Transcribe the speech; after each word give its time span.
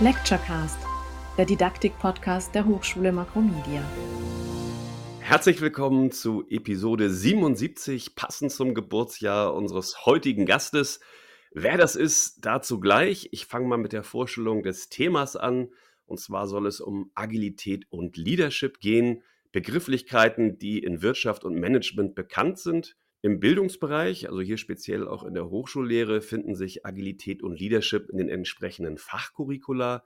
Lecturecast, 0.00 0.78
der 1.36 1.44
Didaktik-Podcast 1.44 2.54
der 2.54 2.64
Hochschule 2.66 3.10
Makromedia. 3.10 3.82
Herzlich 5.18 5.60
willkommen 5.60 6.12
zu 6.12 6.46
Episode 6.48 7.10
77, 7.10 8.14
passend 8.14 8.52
zum 8.52 8.74
Geburtsjahr 8.74 9.52
unseres 9.52 10.06
heutigen 10.06 10.46
Gastes. 10.46 11.00
Wer 11.50 11.76
das 11.76 11.96
ist, 11.96 12.46
dazu 12.46 12.78
gleich. 12.78 13.30
Ich 13.32 13.46
fange 13.46 13.66
mal 13.66 13.76
mit 13.76 13.92
der 13.92 14.04
Vorstellung 14.04 14.62
des 14.62 14.88
Themas 14.88 15.34
an. 15.34 15.70
Und 16.06 16.20
zwar 16.20 16.46
soll 16.46 16.68
es 16.68 16.80
um 16.80 17.10
Agilität 17.16 17.86
und 17.90 18.16
Leadership 18.16 18.78
gehen. 18.78 19.24
Begrifflichkeiten, 19.50 20.60
die 20.60 20.78
in 20.78 21.02
Wirtschaft 21.02 21.44
und 21.44 21.56
Management 21.56 22.14
bekannt 22.14 22.60
sind. 22.60 22.96
Im 23.20 23.40
Bildungsbereich, 23.40 24.28
also 24.28 24.40
hier 24.40 24.58
speziell 24.58 25.08
auch 25.08 25.24
in 25.24 25.34
der 25.34 25.50
Hochschullehre, 25.50 26.20
finden 26.20 26.54
sich 26.54 26.86
Agilität 26.86 27.42
und 27.42 27.58
Leadership 27.58 28.08
in 28.10 28.18
den 28.18 28.28
entsprechenden 28.28 28.96
Fachcurricula. 28.96 30.04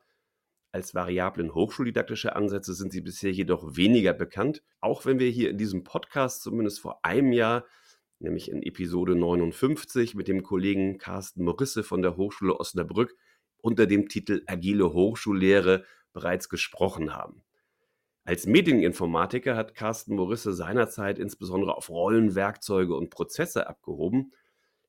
Als 0.73 0.95
variablen 0.95 1.52
hochschuldidaktische 1.55 2.34
Ansätze 2.34 2.72
sind 2.72 2.91
sie 2.91 3.02
bisher 3.02 3.30
jedoch 3.30 3.77
weniger 3.77 4.14
bekannt, 4.14 4.62
auch 4.80 5.05
wenn 5.05 5.19
wir 5.19 5.28
hier 5.28 5.50
in 5.50 5.59
diesem 5.59 5.84
Podcast 5.84 6.42
zumindest 6.42 6.80
vor 6.80 7.05
einem 7.05 7.33
Jahr, 7.33 7.66
nämlich 8.19 8.50
in 8.50 8.62
Episode 8.62 9.14
59 9.14 10.14
mit 10.14 10.27
dem 10.27 10.42
Kollegen 10.42 10.97
Carsten 10.97 11.44
Morisse 11.44 11.83
von 11.83 12.00
der 12.00 12.16
Hochschule 12.16 12.58
Osnabrück 12.58 13.14
unter 13.58 13.86
dem 13.86 14.08
Titel 14.08 14.42
Agile 14.47 14.94
Hochschullehre 14.94 15.84
bereits 16.14 16.48
gesprochen 16.48 17.14
haben. 17.14 17.44
Als 18.24 18.46
Medieninformatiker 18.46 19.56
hat 19.56 19.74
Carsten 19.74 20.14
Morisse 20.14 20.52
seinerzeit 20.52 21.18
insbesondere 21.18 21.76
auf 21.76 21.90
Rollen, 21.90 22.36
Werkzeuge 22.36 22.94
und 22.94 23.10
Prozesse 23.10 23.66
abgehoben. 23.66 24.32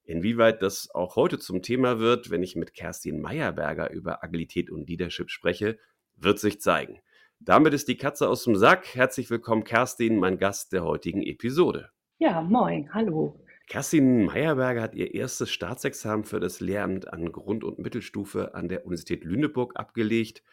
Inwieweit 0.03 0.61
das 0.61 0.89
auch 0.93 1.15
heute 1.15 1.39
zum 1.39 1.63
Thema 1.63 1.97
wird, 1.97 2.29
wenn 2.29 2.43
ich 2.43 2.55
mit 2.55 2.75
Kerstin 2.75 3.19
Meyerberger 3.19 3.89
über 3.89 4.23
Agilität 4.23 4.69
und 4.69 4.88
Leadership 4.88 5.31
spreche, 5.31 5.79
wird 6.15 6.38
sich 6.38 6.61
zeigen. 6.61 6.99
Damit 7.39 7.73
ist 7.73 7.88
die 7.88 7.97
Katze 7.97 8.30
aus 8.30 8.43
dem 8.43 8.55
Sack. 8.55 8.93
Herzlich 8.93 9.31
willkommen, 9.31 9.63
Kerstin, 9.63 10.19
mein 10.19 10.38
Gast 10.38 10.71
der 10.71 10.83
heutigen 10.83 11.23
Episode. 11.23 11.89
Ja, 12.19 12.39
moin, 12.41 12.93
hallo. 12.93 13.43
Kerstin 13.67 14.25
Meyerberger 14.25 14.81
hat 14.81 14.93
ihr 14.93 15.15
erstes 15.15 15.49
Staatsexamen 15.49 16.25
für 16.25 16.39
das 16.39 16.59
Lehramt 16.59 17.11
an 17.11 17.31
Grund- 17.31 17.63
und 17.63 17.80
Mittelstufe 17.80 18.53
an 18.53 18.67
der 18.67 18.86
Universität 18.86 19.23
Lüneburg 19.23 19.75
abgelegt. 19.75 20.43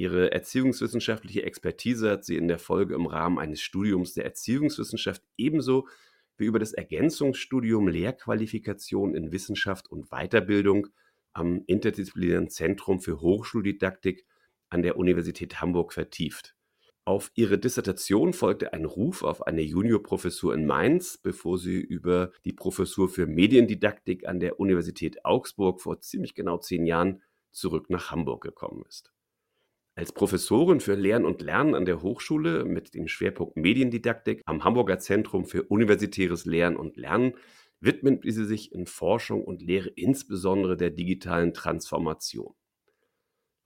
Ihre 0.00 0.32
erziehungswissenschaftliche 0.32 1.42
Expertise 1.42 2.12
hat 2.12 2.24
sie 2.24 2.36
in 2.36 2.48
der 2.48 2.58
Folge 2.58 2.94
im 2.94 3.04
Rahmen 3.04 3.38
eines 3.38 3.60
Studiums 3.60 4.14
der 4.14 4.24
Erziehungswissenschaft 4.24 5.22
ebenso 5.36 5.88
wie 6.38 6.46
über 6.46 6.58
das 6.58 6.72
Ergänzungsstudium 6.72 7.86
Lehrqualifikation 7.86 9.14
in 9.14 9.30
Wissenschaft 9.30 9.90
und 9.90 10.08
Weiterbildung 10.08 10.86
am 11.34 11.64
Interdisziplinären 11.66 12.48
Zentrum 12.48 13.00
für 13.00 13.20
Hochschuldidaktik 13.20 14.24
an 14.70 14.80
der 14.80 14.96
Universität 14.96 15.60
Hamburg 15.60 15.92
vertieft. 15.92 16.56
Auf 17.04 17.30
ihre 17.34 17.58
Dissertation 17.58 18.32
folgte 18.32 18.72
ein 18.72 18.86
Ruf 18.86 19.22
auf 19.22 19.46
eine 19.46 19.60
Juniorprofessur 19.60 20.54
in 20.54 20.64
Mainz, 20.64 21.18
bevor 21.18 21.58
sie 21.58 21.78
über 21.78 22.32
die 22.46 22.54
Professur 22.54 23.10
für 23.10 23.26
Mediendidaktik 23.26 24.26
an 24.26 24.40
der 24.40 24.60
Universität 24.60 25.26
Augsburg 25.26 25.82
vor 25.82 26.00
ziemlich 26.00 26.34
genau 26.34 26.56
zehn 26.56 26.86
Jahren 26.86 27.20
zurück 27.50 27.90
nach 27.90 28.10
Hamburg 28.10 28.42
gekommen 28.42 28.82
ist. 28.88 29.12
Als 30.00 30.12
Professorin 30.12 30.80
für 30.80 30.94
Lehren 30.94 31.26
und 31.26 31.42
Lernen 31.42 31.74
an 31.74 31.84
der 31.84 32.00
Hochschule 32.00 32.64
mit 32.64 32.94
dem 32.94 33.06
Schwerpunkt 33.06 33.58
Mediendidaktik 33.58 34.40
am 34.46 34.64
Hamburger 34.64 34.98
Zentrum 34.98 35.44
für 35.44 35.64
universitäres 35.64 36.46
Lehren 36.46 36.76
und 36.76 36.96
Lernen 36.96 37.34
widmet 37.80 38.22
sie 38.24 38.46
sich 38.46 38.72
in 38.72 38.86
Forschung 38.86 39.44
und 39.44 39.60
Lehre 39.60 39.90
insbesondere 39.90 40.78
der 40.78 40.88
digitalen 40.88 41.52
Transformation. 41.52 42.54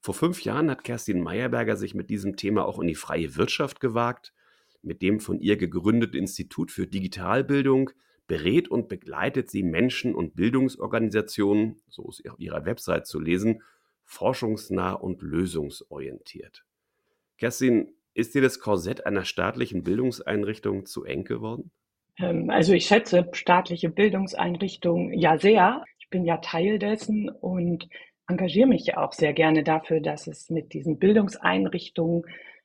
Vor 0.01 0.15
fünf 0.15 0.43
Jahren 0.43 0.71
hat 0.71 0.83
Kerstin 0.83 1.23
Meyerberger 1.23 1.77
sich 1.77 1.95
mit 1.95 2.11
diesem 2.11 2.35
Thema 2.35 2.65
auch 2.67 2.81
in 2.81 2.89
die 2.89 2.97
freie 2.97 3.37
Wirtschaft 3.37 3.79
gewagt. 3.79 4.33
Mit 4.83 5.03
dem 5.03 5.21
von 5.21 5.39
ihr 5.39 5.57
gegründeten 5.57 6.19
Institut 6.19 6.73
für 6.73 6.89
Digitalbildung 6.89 7.91
berät 8.27 8.67
und 8.67 8.89
begleitet 8.89 9.53
sie 9.53 9.63
Menschen 9.63 10.17
und 10.17 10.35
Bildungsorganisationen, 10.35 11.77
so 11.89 12.09
ist 12.09 12.29
auf 12.29 12.41
ihrer 12.41 12.65
Website 12.65 13.07
zu 13.07 13.21
lesen, 13.21 13.63
forschungsnah 14.05 14.93
und 14.93 15.23
lösungsorientiert. 15.23 16.65
Kerstin, 17.39 17.95
ist 18.15 18.35
dir 18.35 18.43
das 18.43 18.61
Korsett 18.61 19.07
einer 19.07 19.25
staatlichen 19.25 19.83
Bildungseinrichtung 19.83 20.87
zu 20.87 21.05
eng 21.05 21.25
geworden? 21.25 21.73
Ähm, 22.19 22.51
also 22.51 22.73
ich 22.73 22.87
schätze 22.87 23.29
staatliche 23.33 23.91
Bildungseinrichtungen 23.91 25.13
ja 25.13 25.39
sehr. 25.39 25.85
Ich 25.99 26.09
bin 26.11 26.25
ja 26.25 26.37
Teil 26.39 26.79
dessen 26.79 27.29
und 27.29 27.89
engagiere 28.29 28.69
mich 28.69 28.87
ja 28.87 28.99
auch 28.99 29.13
sehr 29.13 29.33
gerne 29.33 29.65
dafür, 29.65 30.01
dass 30.01 30.27
es 30.27 30.49
mit 30.49 30.73
diesen 30.73 30.99
Bildungseinrichtungen 30.99 32.25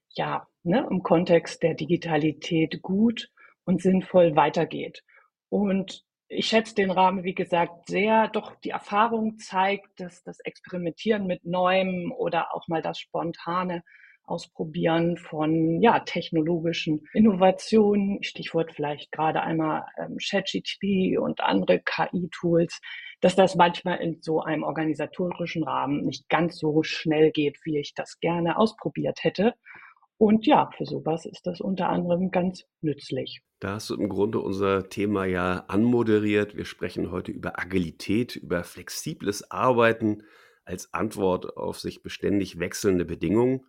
ja 0.10 0.48
ne, 0.64 0.88
im 0.90 1.04
Kontext 1.04 1.64
der 1.64 1.74
Digitalität 1.74 2.82
gut 2.82 3.32
und 3.66 3.82
sinnvoll 3.82 4.36
weitergeht. 4.36 5.04
Und 5.50 6.06
ich 6.30 6.48
schätze 6.48 6.76
den 6.76 6.92
Rahmen, 6.92 7.24
wie 7.24 7.34
gesagt, 7.34 7.88
sehr. 7.88 8.28
Doch 8.28 8.56
die 8.58 8.70
Erfahrung 8.70 9.40
zeigt, 9.40 10.00
dass 10.00 10.24
das 10.24 10.40
Experimentieren 10.42 11.26
mit 11.26 11.44
Neuem 11.44 12.14
oder 12.16 12.56
auch 12.56 12.68
mal 12.68 12.82
das 12.82 13.00
spontane 13.00 13.84
Ausprobieren 14.26 15.18
von 15.18 15.82
ja, 15.82 16.02
technologischen 16.02 17.02
Innovationen, 17.14 18.22
Stichwort 18.22 18.72
vielleicht 18.74 19.12
gerade 19.12 19.42
einmal 19.42 19.86
ähm, 19.98 20.18
ChatGTP 20.18 21.18
und 21.18 21.42
andere 21.42 21.80
KI-Tools, 21.80 22.80
dass 23.22 23.36
das 23.36 23.56
manchmal 23.56 23.98
in 23.98 24.22
so 24.22 24.40
einem 24.42 24.62
organisatorischen 24.62 25.64
Rahmen 25.64 26.06
nicht 26.06 26.30
ganz 26.30 26.60
so 26.60 26.84
schnell 26.84 27.32
geht, 27.32 27.58
wie 27.64 27.80
ich 27.80 27.96
das 27.96 28.20
gerne 28.20 28.60
ausprobiert 28.60 29.24
hätte. 29.24 29.56
Und 30.18 30.46
ja, 30.46 30.70
für 30.78 30.86
sowas 30.86 31.26
ist 31.26 31.48
das 31.48 31.60
unter 31.60 31.90
anderem 31.90 32.30
ganz 32.30 32.66
nützlich. 32.82 33.42
Da 33.60 33.74
hast 33.74 33.90
du 33.90 33.96
im 33.96 34.08
Grunde 34.08 34.40
unser 34.40 34.88
Thema 34.88 35.26
ja 35.26 35.66
anmoderiert. 35.68 36.56
Wir 36.56 36.64
sprechen 36.64 37.12
heute 37.12 37.32
über 37.32 37.60
Agilität, 37.60 38.38
über 38.38 38.64
flexibles 38.64 39.52
Arbeiten 39.52 40.24
als 40.64 40.94
Antwort 40.94 41.58
auf 41.58 41.80
sich 41.80 42.02
beständig 42.02 42.60
wechselnde 42.60 43.04
Bedingungen. 43.04 43.66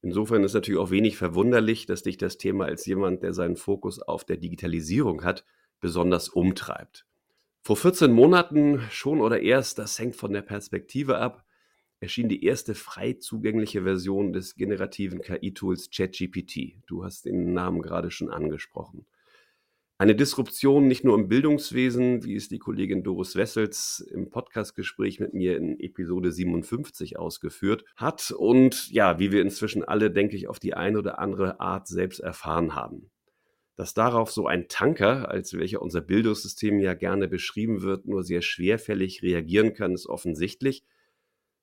Insofern 0.00 0.42
ist 0.44 0.54
natürlich 0.54 0.80
auch 0.80 0.90
wenig 0.90 1.16
verwunderlich, 1.18 1.84
dass 1.84 2.02
dich 2.02 2.16
das 2.16 2.38
Thema 2.38 2.64
als 2.64 2.86
jemand, 2.86 3.22
der 3.22 3.34
seinen 3.34 3.56
Fokus 3.56 4.00
auf 4.00 4.24
der 4.24 4.38
Digitalisierung 4.38 5.24
hat, 5.24 5.44
besonders 5.80 6.28
umtreibt. 6.28 7.06
Vor 7.60 7.76
14 7.76 8.12
Monaten 8.12 8.80
schon 8.90 9.20
oder 9.20 9.40
erst, 9.40 9.78
das 9.78 9.98
hängt 9.98 10.16
von 10.16 10.32
der 10.32 10.42
Perspektive 10.42 11.18
ab, 11.18 11.44
erschien 12.02 12.28
die 12.28 12.44
erste 12.44 12.74
frei 12.74 13.12
zugängliche 13.12 13.84
Version 13.84 14.32
des 14.32 14.56
generativen 14.56 15.22
KI-Tools 15.22 15.88
ChatGPT. 15.90 16.82
Du 16.88 17.04
hast 17.04 17.26
den 17.26 17.52
Namen 17.52 17.80
gerade 17.80 18.10
schon 18.10 18.28
angesprochen. 18.28 19.06
Eine 19.98 20.16
Disruption 20.16 20.88
nicht 20.88 21.04
nur 21.04 21.16
im 21.16 21.28
Bildungswesen, 21.28 22.24
wie 22.24 22.34
es 22.34 22.48
die 22.48 22.58
Kollegin 22.58 23.04
Doris 23.04 23.36
Wessels 23.36 24.00
im 24.12 24.30
Podcastgespräch 24.30 25.20
mit 25.20 25.32
mir 25.32 25.56
in 25.56 25.78
Episode 25.78 26.32
57 26.32 27.20
ausgeführt 27.20 27.84
hat 27.94 28.32
und 28.32 28.90
ja, 28.90 29.20
wie 29.20 29.30
wir 29.30 29.40
inzwischen 29.40 29.84
alle, 29.84 30.10
denke 30.10 30.34
ich, 30.34 30.48
auf 30.48 30.58
die 30.58 30.74
eine 30.74 30.98
oder 30.98 31.20
andere 31.20 31.60
Art 31.60 31.86
selbst 31.86 32.18
erfahren 32.18 32.74
haben. 32.74 33.12
Dass 33.76 33.94
darauf 33.94 34.32
so 34.32 34.48
ein 34.48 34.66
Tanker, 34.66 35.30
als 35.30 35.56
welcher 35.56 35.80
unser 35.80 36.00
Bildungssystem 36.00 36.80
ja 36.80 36.94
gerne 36.94 37.28
beschrieben 37.28 37.82
wird, 37.82 38.06
nur 38.08 38.24
sehr 38.24 38.42
schwerfällig 38.42 39.22
reagieren 39.22 39.72
kann, 39.72 39.94
ist 39.94 40.08
offensichtlich. 40.08 40.82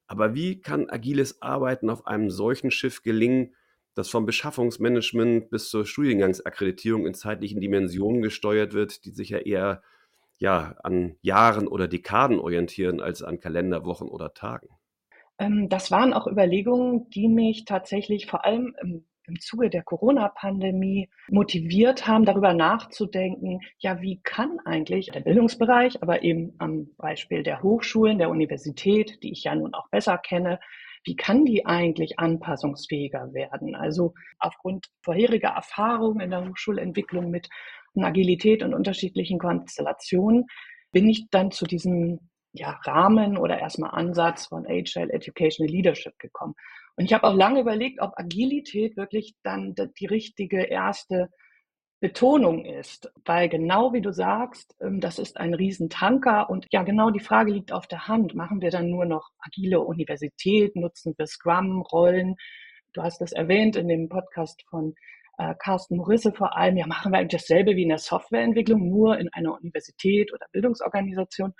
Aber 0.09 0.34
wie 0.34 0.59
kann 0.59 0.90
agiles 0.90 1.42
Arbeiten 1.42 1.90
auf 1.90 2.08
einem 2.08 2.31
solchen 2.31 2.72
Schiff 2.72 3.03
gelingen, 3.03 3.56
das 3.94 4.09
vom 4.09 4.25
Beschaffungsmanagement 4.25 5.52
bis 5.52 5.70
zur 5.70 5.86
Studiengangsakkreditierung 5.86 7.06
in 7.06 7.14
zeitlichen 7.14 7.62
Dimensionen 7.62 8.24
gesteuert 8.24 8.74
wird, 8.74 9.06
die 9.06 9.12
sich 9.12 9.30
ja 9.30 9.38
eher 9.38 9.84
ja, 10.40 10.75
an 10.84 11.16
Jahren 11.22 11.68
oder 11.68 11.88
Dekaden 11.88 12.40
orientieren 12.40 13.02
als 13.02 13.22
an 13.22 13.40
Kalenderwochen 13.40 14.09
oder 14.09 14.34
Tagen? 14.34 14.70
Ähm, 15.38 15.70
das 15.70 15.91
waren 15.91 16.14
auch 16.14 16.26
Überlegungen, 16.26 17.09
die 17.12 17.28
mich 17.28 17.66
tatsächlich 17.66 18.26
vor 18.26 18.46
allem 18.46 18.76
im 18.82 19.05
im 19.29 19.40
Zuge 19.40 19.70
der 19.70 19.84
Corona-Pandemie 19.84 21.09
motiviert 21.29 22.08
haben, 22.08 22.26
darüber 22.26 22.53
nachzudenken, 22.53 23.59
ja, 23.78 24.02
wie 24.02 24.20
kann 24.23 24.59
eigentlich 24.66 25.08
der 25.08 25.22
Bildungsbereich, 25.22 26.02
aber 26.02 26.23
eben 26.23 26.55
am 26.58 26.90
Beispiel 26.97 27.43
der 27.43 27.61
Hochschulen, 27.64 28.17
der 28.17 28.29
Universität, 28.29 29.23
die 29.23 29.31
ich 29.31 29.43
ja 29.43 29.55
nun 29.55 29.73
auch 29.73 29.90
besser 29.90 30.17
kenne, 30.17 30.59
wie 31.05 31.16
kann 31.16 31.46
die 31.46 31.66
eigentlich 31.66 32.20
anpassungsfähiger 32.20 33.34
werden? 33.34 33.76
Also 33.76 34.14
aufgrund 34.37 34.87
vorheriger 35.02 35.49
Erfahrungen 35.49 36.20
in 36.20 36.31
der 36.31 36.47
Hochschulentwicklung 36.47 37.29
mit 37.29 37.47
Agilität 37.96 38.64
und 38.64 38.73
unterschiedlichen 38.73 39.40
Konstellationen 39.40 40.46
bin 40.91 41.08
ich 41.09 41.29
dann 41.29 41.52
zu 41.52 41.66
diesem 41.66 42.20
ja, 42.53 42.79
Rahmen 42.84 43.37
oder 43.37 43.59
erstmal 43.59 43.91
Ansatz 43.91 44.47
von 44.47 44.66
Agile 44.66 45.11
Educational 45.14 45.72
Leadership 45.72 46.17
gekommen. 46.17 46.55
Und 46.99 47.05
ich 47.05 47.13
habe 47.13 47.25
auch 47.25 47.34
lange 47.34 47.61
überlegt, 47.61 48.01
ob 48.01 48.11
Agilität 48.17 48.97
wirklich 48.97 49.34
dann 49.41 49.73
die 49.73 50.05
richtige 50.05 50.63
erste 50.63 51.29
Betonung 52.01 52.66
ist, 52.66 53.09
weil 53.23 53.47
genau 53.47 53.93
wie 53.93 54.01
du 54.01 54.11
sagst, 54.11 54.75
ähm, 54.81 54.99
das 54.99 55.17
ist 55.17 55.37
ein 55.37 55.53
Riesentanker 55.53 56.49
und 56.49 56.67
ja, 56.72 56.84
genau 56.84 57.09
die 57.09 57.22
Frage 57.22 57.53
liegt 57.53 57.72
auf 57.72 57.87
der 57.87 58.09
Hand. 58.09 58.35
Machen 58.35 58.59
wir 58.59 58.69
dann 58.69 58.90
nur 58.90 59.05
noch 59.05 59.29
agile 59.40 59.79
Universität? 59.79 60.75
Nutzen 60.75 61.13
wir 61.17 61.25
Scrum-Rollen? 61.25 62.35
Du 62.91 63.02
hast 63.02 63.22
das 63.22 63.31
erwähnt 63.31 63.78
in 63.78 63.87
dem 63.87 64.09
Podcast 64.09 64.61
von 64.69 64.93
äh, 65.37 65.55
Carsten 65.57 65.95
Morisse 65.95 66.34
vor 66.34 66.57
allem. 66.57 66.75
Ja, 66.75 66.85
machen 66.85 67.13
wir 67.13 67.19
eigentlich 67.19 67.41
dasselbe 67.41 67.78
wie 67.78 67.84
in 67.84 67.90
der 67.90 67.99
Softwareentwicklung, 67.99 68.90
nur 68.90 69.17
in 69.17 69.29
einer 69.31 69.53
Universität 69.53 70.34
oder 70.34 70.47
Bildungsorganisation. 70.52 71.53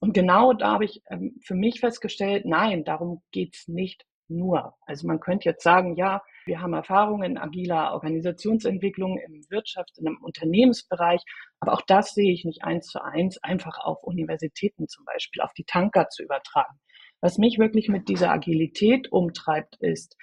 Und 0.00 0.12
genau 0.12 0.52
da 0.52 0.72
habe 0.72 0.84
ich 0.84 1.00
ähm, 1.08 1.40
für 1.42 1.54
mich 1.54 1.80
festgestellt, 1.80 2.44
nein, 2.44 2.84
darum 2.84 3.22
geht's 3.30 3.68
nicht 3.68 4.04
nur. 4.36 4.74
Also 4.86 5.06
man 5.06 5.20
könnte 5.20 5.48
jetzt 5.48 5.62
sagen, 5.62 5.96
ja, 5.96 6.22
wir 6.44 6.60
haben 6.60 6.74
Erfahrungen 6.74 7.32
in 7.32 7.38
agiler 7.38 7.92
Organisationsentwicklung 7.92 9.18
im 9.18 9.42
Wirtschafts-, 9.48 9.98
in 9.98 10.06
einem 10.06 10.18
Unternehmensbereich, 10.22 11.22
aber 11.60 11.74
auch 11.74 11.82
das 11.82 12.14
sehe 12.14 12.32
ich 12.32 12.44
nicht 12.44 12.64
eins 12.64 12.86
zu 12.86 13.02
eins 13.02 13.38
einfach 13.42 13.78
auf 13.78 14.02
Universitäten 14.02 14.88
zum 14.88 15.04
Beispiel, 15.04 15.42
auf 15.42 15.52
die 15.52 15.64
Tanker 15.64 16.08
zu 16.08 16.22
übertragen. 16.22 16.78
Was 17.20 17.38
mich 17.38 17.58
wirklich 17.58 17.88
mit 17.88 18.08
dieser 18.08 18.30
Agilität 18.30 19.12
umtreibt, 19.12 19.76
ist 19.80 20.16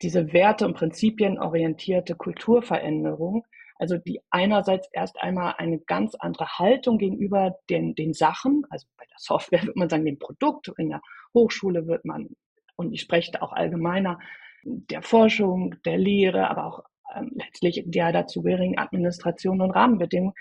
diese 0.00 0.32
Werte- 0.32 0.66
und 0.66 0.74
Prinzipienorientierte 0.74 2.16
Kulturveränderung, 2.16 3.44
also 3.78 3.98
die 3.98 4.20
einerseits 4.30 4.88
erst 4.92 5.20
einmal 5.20 5.54
eine 5.58 5.78
ganz 5.80 6.14
andere 6.14 6.46
Haltung 6.58 6.98
gegenüber 6.98 7.56
den, 7.68 7.94
den 7.94 8.14
Sachen, 8.14 8.64
also 8.70 8.86
bei 8.96 9.04
der 9.06 9.16
Software 9.18 9.62
wird 9.66 9.76
man 9.76 9.88
sagen, 9.88 10.04
dem 10.04 10.18
Produkt, 10.18 10.70
in 10.78 10.90
der 10.90 11.02
Hochschule 11.34 11.86
wird 11.86 12.04
man 12.04 12.28
und 12.76 12.92
ich 12.92 13.02
spreche 13.02 13.42
auch 13.42 13.52
allgemeiner 13.52 14.18
der 14.64 15.02
Forschung, 15.02 15.74
der 15.84 15.98
Lehre, 15.98 16.48
aber 16.48 16.66
auch 16.66 16.84
ähm, 17.14 17.32
letztlich 17.34 17.82
der 17.86 18.12
dazugehörigen 18.12 18.78
Administration 18.78 19.60
und 19.60 19.72
Rahmenbedingungen, 19.72 20.34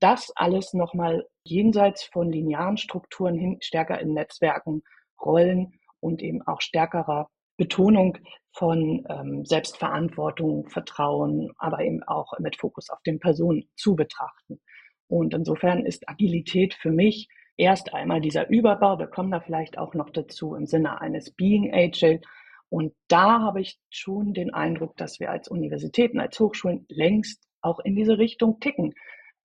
das 0.00 0.32
alles 0.36 0.74
nochmal 0.74 1.26
jenseits 1.44 2.04
von 2.04 2.30
linearen 2.30 2.76
Strukturen 2.76 3.36
hin 3.36 3.58
stärker 3.60 4.00
in 4.00 4.14
Netzwerken, 4.14 4.82
Rollen 5.20 5.78
und 6.00 6.22
eben 6.22 6.42
auch 6.42 6.60
stärkerer 6.60 7.28
Betonung 7.56 8.18
von 8.52 9.04
ähm, 9.08 9.44
Selbstverantwortung, 9.44 10.68
Vertrauen, 10.68 11.52
aber 11.58 11.80
eben 11.80 12.02
auch 12.04 12.32
mit 12.38 12.56
Fokus 12.56 12.90
auf 12.90 13.00
den 13.02 13.20
Personen 13.20 13.68
zu 13.76 13.94
betrachten. 13.94 14.60
Und 15.08 15.34
insofern 15.34 15.86
ist 15.86 16.08
Agilität 16.08 16.74
für 16.74 16.90
mich 16.90 17.28
erst 17.56 17.94
einmal 17.94 18.20
dieser 18.20 18.48
Überbau, 18.48 18.98
wir 18.98 19.06
kommen 19.06 19.30
da 19.30 19.40
vielleicht 19.40 19.78
auch 19.78 19.94
noch 19.94 20.10
dazu 20.10 20.54
im 20.54 20.66
Sinne 20.66 21.00
eines 21.00 21.30
Being 21.32 21.72
Agile. 21.72 22.20
Und 22.68 22.94
da 23.08 23.40
habe 23.40 23.60
ich 23.60 23.78
schon 23.90 24.34
den 24.34 24.52
Eindruck, 24.52 24.96
dass 24.96 25.20
wir 25.20 25.30
als 25.30 25.48
Universitäten, 25.48 26.18
als 26.18 26.38
Hochschulen 26.40 26.86
längst 26.88 27.44
auch 27.60 27.78
in 27.80 27.94
diese 27.94 28.18
Richtung 28.18 28.58
ticken. 28.60 28.94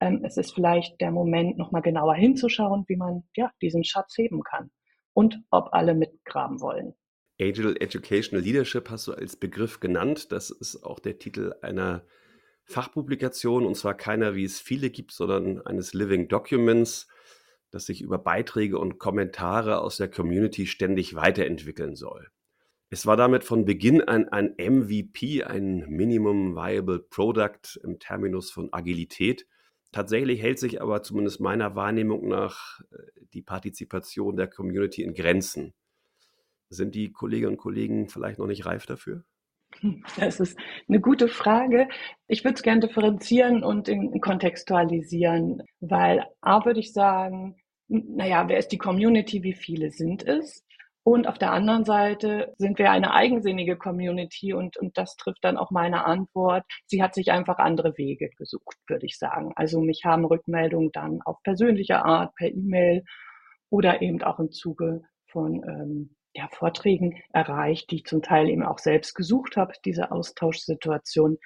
Ähm, 0.00 0.22
es 0.24 0.36
ist 0.36 0.54
vielleicht 0.54 1.00
der 1.00 1.10
Moment, 1.10 1.58
nochmal 1.58 1.82
genauer 1.82 2.14
hinzuschauen, 2.14 2.84
wie 2.88 2.96
man 2.96 3.24
ja 3.36 3.50
diesen 3.62 3.84
Schatz 3.84 4.16
heben 4.16 4.42
kann 4.42 4.70
und 5.12 5.38
ob 5.50 5.72
alle 5.72 5.94
mitgraben 5.94 6.60
wollen. 6.60 6.94
Agile 7.40 7.80
Educational 7.80 8.44
Leadership 8.44 8.90
hast 8.90 9.06
du 9.06 9.12
als 9.12 9.36
Begriff 9.36 9.80
genannt. 9.80 10.32
Das 10.32 10.50
ist 10.50 10.82
auch 10.82 10.98
der 10.98 11.18
Titel 11.18 11.54
einer 11.62 12.04
Fachpublikation 12.64 13.64
und 13.64 13.76
zwar 13.76 13.94
keiner, 13.94 14.34
wie 14.34 14.44
es 14.44 14.60
viele 14.60 14.90
gibt, 14.90 15.12
sondern 15.12 15.60
eines 15.62 15.94
Living 15.94 16.28
Documents 16.28 17.08
das 17.70 17.86
sich 17.86 18.02
über 18.02 18.18
Beiträge 18.18 18.78
und 18.78 18.98
Kommentare 18.98 19.80
aus 19.80 19.96
der 19.96 20.10
Community 20.10 20.66
ständig 20.66 21.14
weiterentwickeln 21.14 21.94
soll. 21.94 22.28
Es 22.92 23.06
war 23.06 23.16
damit 23.16 23.44
von 23.44 23.64
Beginn 23.64 24.02
an 24.02 24.28
ein 24.28 24.54
MVP, 24.58 25.44
ein 25.44 25.86
Minimum 25.88 26.56
Viable 26.56 26.98
Product 26.98 27.78
im 27.84 28.00
Terminus 28.00 28.50
von 28.50 28.72
Agilität. 28.72 29.46
Tatsächlich 29.92 30.42
hält 30.42 30.58
sich 30.58 30.82
aber 30.82 31.02
zumindest 31.02 31.40
meiner 31.40 31.76
Wahrnehmung 31.76 32.26
nach 32.26 32.80
äh, 32.90 32.96
die 33.32 33.42
Partizipation 33.42 34.36
der 34.36 34.48
Community 34.48 35.02
in 35.02 35.14
Grenzen. 35.14 35.72
Sind 36.68 36.96
die 36.96 37.12
Kolleginnen 37.12 37.52
und 37.52 37.58
Kollegen 37.58 38.08
vielleicht 38.08 38.40
noch 38.40 38.46
nicht 38.46 38.66
reif 38.66 38.86
dafür? 38.86 39.24
Das 40.18 40.40
ist 40.40 40.58
eine 40.88 41.00
gute 41.00 41.28
Frage. 41.28 41.88
Ich 42.28 42.44
würde 42.44 42.56
es 42.56 42.62
gerne 42.62 42.80
differenzieren 42.80 43.64
und 43.64 43.90
kontextualisieren, 44.20 45.62
weil 45.80 46.24
A 46.40 46.64
würde 46.64 46.80
ich 46.80 46.92
sagen, 46.92 47.56
naja, 47.88 48.48
wer 48.48 48.58
ist 48.58 48.72
die 48.72 48.78
Community, 48.78 49.42
wie 49.42 49.54
viele 49.54 49.90
sind 49.90 50.22
es? 50.26 50.64
Und 51.02 51.26
auf 51.26 51.38
der 51.38 51.52
anderen 51.52 51.84
Seite 51.84 52.54
sind 52.58 52.78
wir 52.78 52.90
eine 52.90 53.14
eigensinnige 53.14 53.76
Community 53.76 54.52
und, 54.52 54.76
und 54.76 54.98
das 54.98 55.16
trifft 55.16 55.42
dann 55.42 55.56
auch 55.56 55.70
meine 55.70 56.04
Antwort. 56.04 56.64
Sie 56.86 57.02
hat 57.02 57.14
sich 57.14 57.32
einfach 57.32 57.58
andere 57.58 57.96
Wege 57.96 58.28
gesucht, 58.36 58.76
würde 58.86 59.06
ich 59.06 59.18
sagen. 59.18 59.52
Also 59.56 59.80
mich 59.80 60.04
haben 60.04 60.26
Rückmeldungen 60.26 60.92
dann 60.92 61.22
auf 61.22 61.42
persönliche 61.42 62.04
Art, 62.04 62.34
per 62.34 62.48
E-Mail 62.48 63.02
oder 63.70 64.02
eben 64.02 64.22
auch 64.22 64.38
im 64.38 64.50
Zuge 64.52 65.02
von 65.26 65.62
ähm, 65.64 66.16
ja, 66.40 66.48
Vorträgen 66.50 67.22
erreicht, 67.32 67.90
die 67.90 67.96
ich 67.96 68.04
zum 68.06 68.22
Teil 68.22 68.48
eben 68.48 68.64
auch 68.64 68.78
selbst 68.78 69.14
gesucht 69.14 69.56
habe, 69.56 69.74
diese 69.84 70.10
Austauschsituation. 70.10 71.38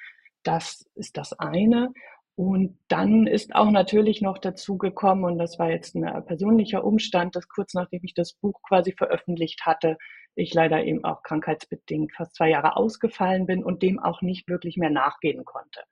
Das 0.44 0.86
ist 0.94 1.16
das 1.16 1.32
eine. 1.32 1.92
Und 2.36 2.78
dann 2.88 3.26
ist 3.26 3.54
auch 3.54 3.70
natürlich 3.70 4.20
noch 4.20 4.38
dazu 4.38 4.76
gekommen, 4.76 5.24
und 5.24 5.38
das 5.38 5.58
war 5.58 5.70
jetzt 5.70 5.94
ein 5.94 6.26
persönlicher 6.26 6.84
Umstand, 6.84 7.36
dass 7.36 7.48
kurz 7.48 7.74
nachdem 7.74 8.00
ich 8.02 8.14
das 8.14 8.34
Buch 8.34 8.60
quasi 8.66 8.92
veröffentlicht 8.92 9.66
hatte, 9.66 9.96
ich 10.34 10.52
leider 10.52 10.84
eben 10.84 11.04
auch 11.04 11.22
krankheitsbedingt 11.22 12.12
fast 12.12 12.34
zwei 12.34 12.50
Jahre 12.50 12.76
ausgefallen 12.76 13.46
bin 13.46 13.62
und 13.62 13.82
dem 13.82 14.00
auch 14.00 14.20
nicht 14.20 14.48
wirklich 14.48 14.76
mehr 14.76 14.90
nachgehen 14.90 15.44
konnte. 15.44 15.82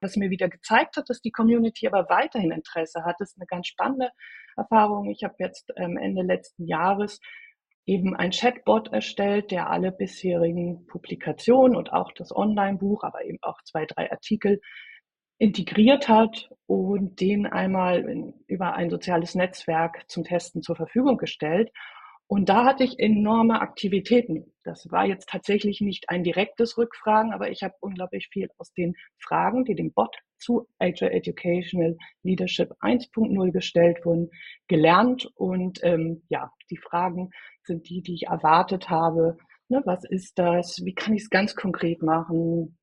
Was 0.00 0.16
mir 0.16 0.30
wieder 0.30 0.48
gezeigt 0.48 0.96
hat, 0.96 1.10
dass 1.10 1.20
die 1.20 1.32
Community 1.32 1.88
aber 1.88 2.08
weiterhin 2.08 2.52
Interesse 2.52 3.04
hat, 3.04 3.20
ist 3.20 3.36
eine 3.36 3.46
ganz 3.46 3.66
spannende 3.66 4.10
Erfahrung. 4.56 5.10
Ich 5.10 5.24
habe 5.24 5.34
jetzt 5.38 5.72
ähm, 5.76 5.96
Ende 5.96 6.22
letzten 6.22 6.64
Jahres 6.66 7.20
eben 7.88 8.14
ein 8.14 8.32
Chatbot 8.32 8.92
erstellt, 8.92 9.50
der 9.50 9.70
alle 9.70 9.90
bisherigen 9.90 10.86
Publikationen 10.86 11.74
und 11.74 11.90
auch 11.90 12.12
das 12.12 12.36
Online-Buch, 12.36 13.02
aber 13.02 13.24
eben 13.24 13.38
auch 13.40 13.62
zwei, 13.64 13.86
drei 13.86 14.10
Artikel 14.12 14.60
integriert 15.38 16.06
hat 16.06 16.50
und 16.66 17.20
den 17.20 17.46
einmal 17.46 18.00
in, 18.06 18.34
über 18.46 18.74
ein 18.74 18.90
soziales 18.90 19.34
Netzwerk 19.34 20.04
zum 20.08 20.24
Testen 20.24 20.62
zur 20.62 20.76
Verfügung 20.76 21.16
gestellt. 21.16 21.70
Und 22.26 22.50
da 22.50 22.66
hatte 22.66 22.84
ich 22.84 22.98
enorme 22.98 23.62
Aktivitäten. 23.62 24.52
Das 24.64 24.90
war 24.90 25.06
jetzt 25.06 25.30
tatsächlich 25.30 25.80
nicht 25.80 26.10
ein 26.10 26.24
direktes 26.24 26.76
Rückfragen, 26.76 27.32
aber 27.32 27.50
ich 27.50 27.62
habe 27.62 27.74
unglaublich 27.80 28.28
viel 28.30 28.50
aus 28.58 28.70
den 28.74 28.96
Fragen, 29.16 29.64
die 29.64 29.74
dem 29.74 29.94
Bot 29.94 30.14
zu 30.38 30.66
Agile 30.78 31.12
Educational 31.12 31.96
Leadership 32.22 32.72
1.0 32.80 33.50
gestellt 33.52 34.04
wurden, 34.04 34.30
gelernt. 34.66 35.28
Und 35.34 35.80
ähm, 35.82 36.22
ja, 36.28 36.52
die 36.70 36.78
Fragen 36.78 37.30
sind 37.64 37.88
die, 37.88 38.02
die 38.02 38.14
ich 38.14 38.26
erwartet 38.26 38.88
habe. 38.90 39.36
Ne, 39.68 39.82
was 39.84 40.04
ist 40.04 40.38
das? 40.38 40.82
Wie 40.84 40.94
kann 40.94 41.14
ich 41.14 41.22
es 41.22 41.30
ganz 41.30 41.54
konkret 41.54 42.02
machen? 42.02 42.78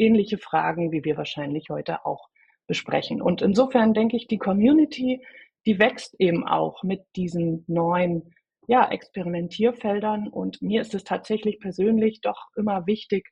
ähnliche 0.00 0.38
Fragen, 0.38 0.90
wie 0.90 1.04
wir 1.04 1.16
wahrscheinlich 1.16 1.68
heute 1.70 2.04
auch 2.04 2.28
besprechen. 2.66 3.20
Und 3.20 3.42
insofern 3.42 3.94
denke 3.94 4.16
ich, 4.16 4.26
die 4.26 4.38
Community, 4.38 5.24
die 5.66 5.78
wächst 5.78 6.16
eben 6.18 6.46
auch 6.46 6.82
mit 6.82 7.02
diesen 7.16 7.64
neuen 7.68 8.34
ja, 8.66 8.88
Experimentierfeldern. 8.90 10.28
Und 10.28 10.62
mir 10.62 10.80
ist 10.80 10.94
es 10.94 11.04
tatsächlich 11.04 11.60
persönlich 11.60 12.20
doch 12.22 12.48
immer 12.56 12.86
wichtig, 12.86 13.28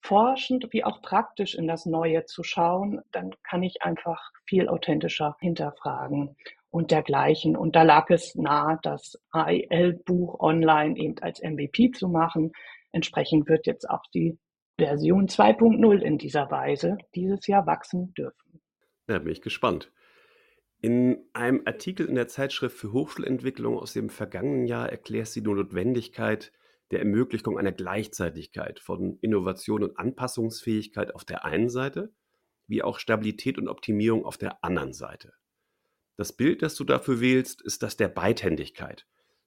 forschend 0.00 0.68
wie 0.70 0.84
auch 0.84 1.02
praktisch 1.02 1.54
in 1.54 1.66
das 1.66 1.86
Neue 1.86 2.24
zu 2.24 2.42
schauen. 2.42 3.00
Dann 3.12 3.34
kann 3.42 3.62
ich 3.62 3.82
einfach 3.82 4.32
viel 4.44 4.68
authentischer 4.68 5.36
hinterfragen 5.40 6.36
und 6.70 6.90
dergleichen. 6.90 7.56
Und 7.56 7.76
da 7.76 7.82
lag 7.82 8.10
es 8.10 8.34
nahe, 8.34 8.78
das 8.82 9.18
AEL-Buch 9.30 10.40
online 10.40 10.96
eben 10.98 11.18
als 11.20 11.42
MVP 11.42 11.92
zu 11.92 12.08
machen. 12.08 12.52
Entsprechend 12.92 13.48
wird 13.48 13.66
jetzt 13.66 13.88
auch 13.88 14.02
die 14.14 14.38
Version 14.78 15.26
2.0 15.26 15.98
in 15.98 16.18
dieser 16.18 16.50
Weise 16.50 16.98
dieses 17.14 17.46
Jahr 17.46 17.66
wachsen 17.66 18.14
dürfen. 18.14 18.60
Ja, 19.08 19.18
bin 19.18 19.32
ich 19.32 19.42
gespannt. 19.42 19.90
In 20.80 21.28
einem 21.32 21.62
Artikel 21.64 22.06
in 22.06 22.14
der 22.14 22.28
Zeitschrift 22.28 22.76
für 22.76 22.92
Hochschulentwicklung 22.92 23.76
aus 23.76 23.92
dem 23.92 24.10
vergangenen 24.10 24.66
Jahr 24.66 24.88
erklärst 24.88 25.34
du 25.34 25.40
die 25.40 25.48
Notwendigkeit 25.48 26.52
der 26.90 27.00
Ermöglichung 27.00 27.58
einer 27.58 27.72
Gleichzeitigkeit 27.72 28.80
von 28.80 29.18
Innovation 29.20 29.82
und 29.82 29.98
Anpassungsfähigkeit 29.98 31.14
auf 31.14 31.24
der 31.24 31.44
einen 31.44 31.68
Seite, 31.68 32.12
wie 32.66 32.82
auch 32.82 32.98
Stabilität 32.98 33.58
und 33.58 33.68
Optimierung 33.68 34.24
auf 34.24 34.38
der 34.38 34.64
anderen 34.64 34.92
Seite. 34.92 35.32
Das 36.16 36.32
Bild, 36.32 36.62
das 36.62 36.74
du 36.74 36.84
dafür 36.84 37.20
wählst, 37.20 37.62
ist 37.62 37.82
das 37.82 37.96
der 37.96 38.08
Beidhändigkeit. 38.08 39.06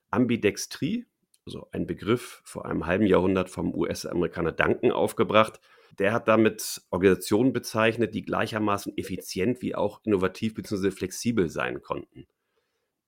Ambidextrie 0.09 1.05
also 1.45 1.67
ein 1.71 1.87
Begriff 1.87 2.41
vor 2.43 2.65
einem 2.65 2.85
halben 2.85 3.05
Jahrhundert 3.05 3.49
vom 3.49 3.73
US-Amerikaner 3.73 4.51
Duncan 4.51 4.91
aufgebracht. 4.91 5.59
Der 5.99 6.13
hat 6.13 6.27
damit 6.27 6.81
Organisationen 6.89 7.51
bezeichnet, 7.51 8.13
die 8.13 8.21
gleichermaßen 8.21 8.97
effizient 8.97 9.61
wie 9.61 9.75
auch 9.75 10.01
innovativ 10.03 10.53
bzw. 10.53 10.91
flexibel 10.91 11.49
sein 11.49 11.81
konnten. 11.81 12.27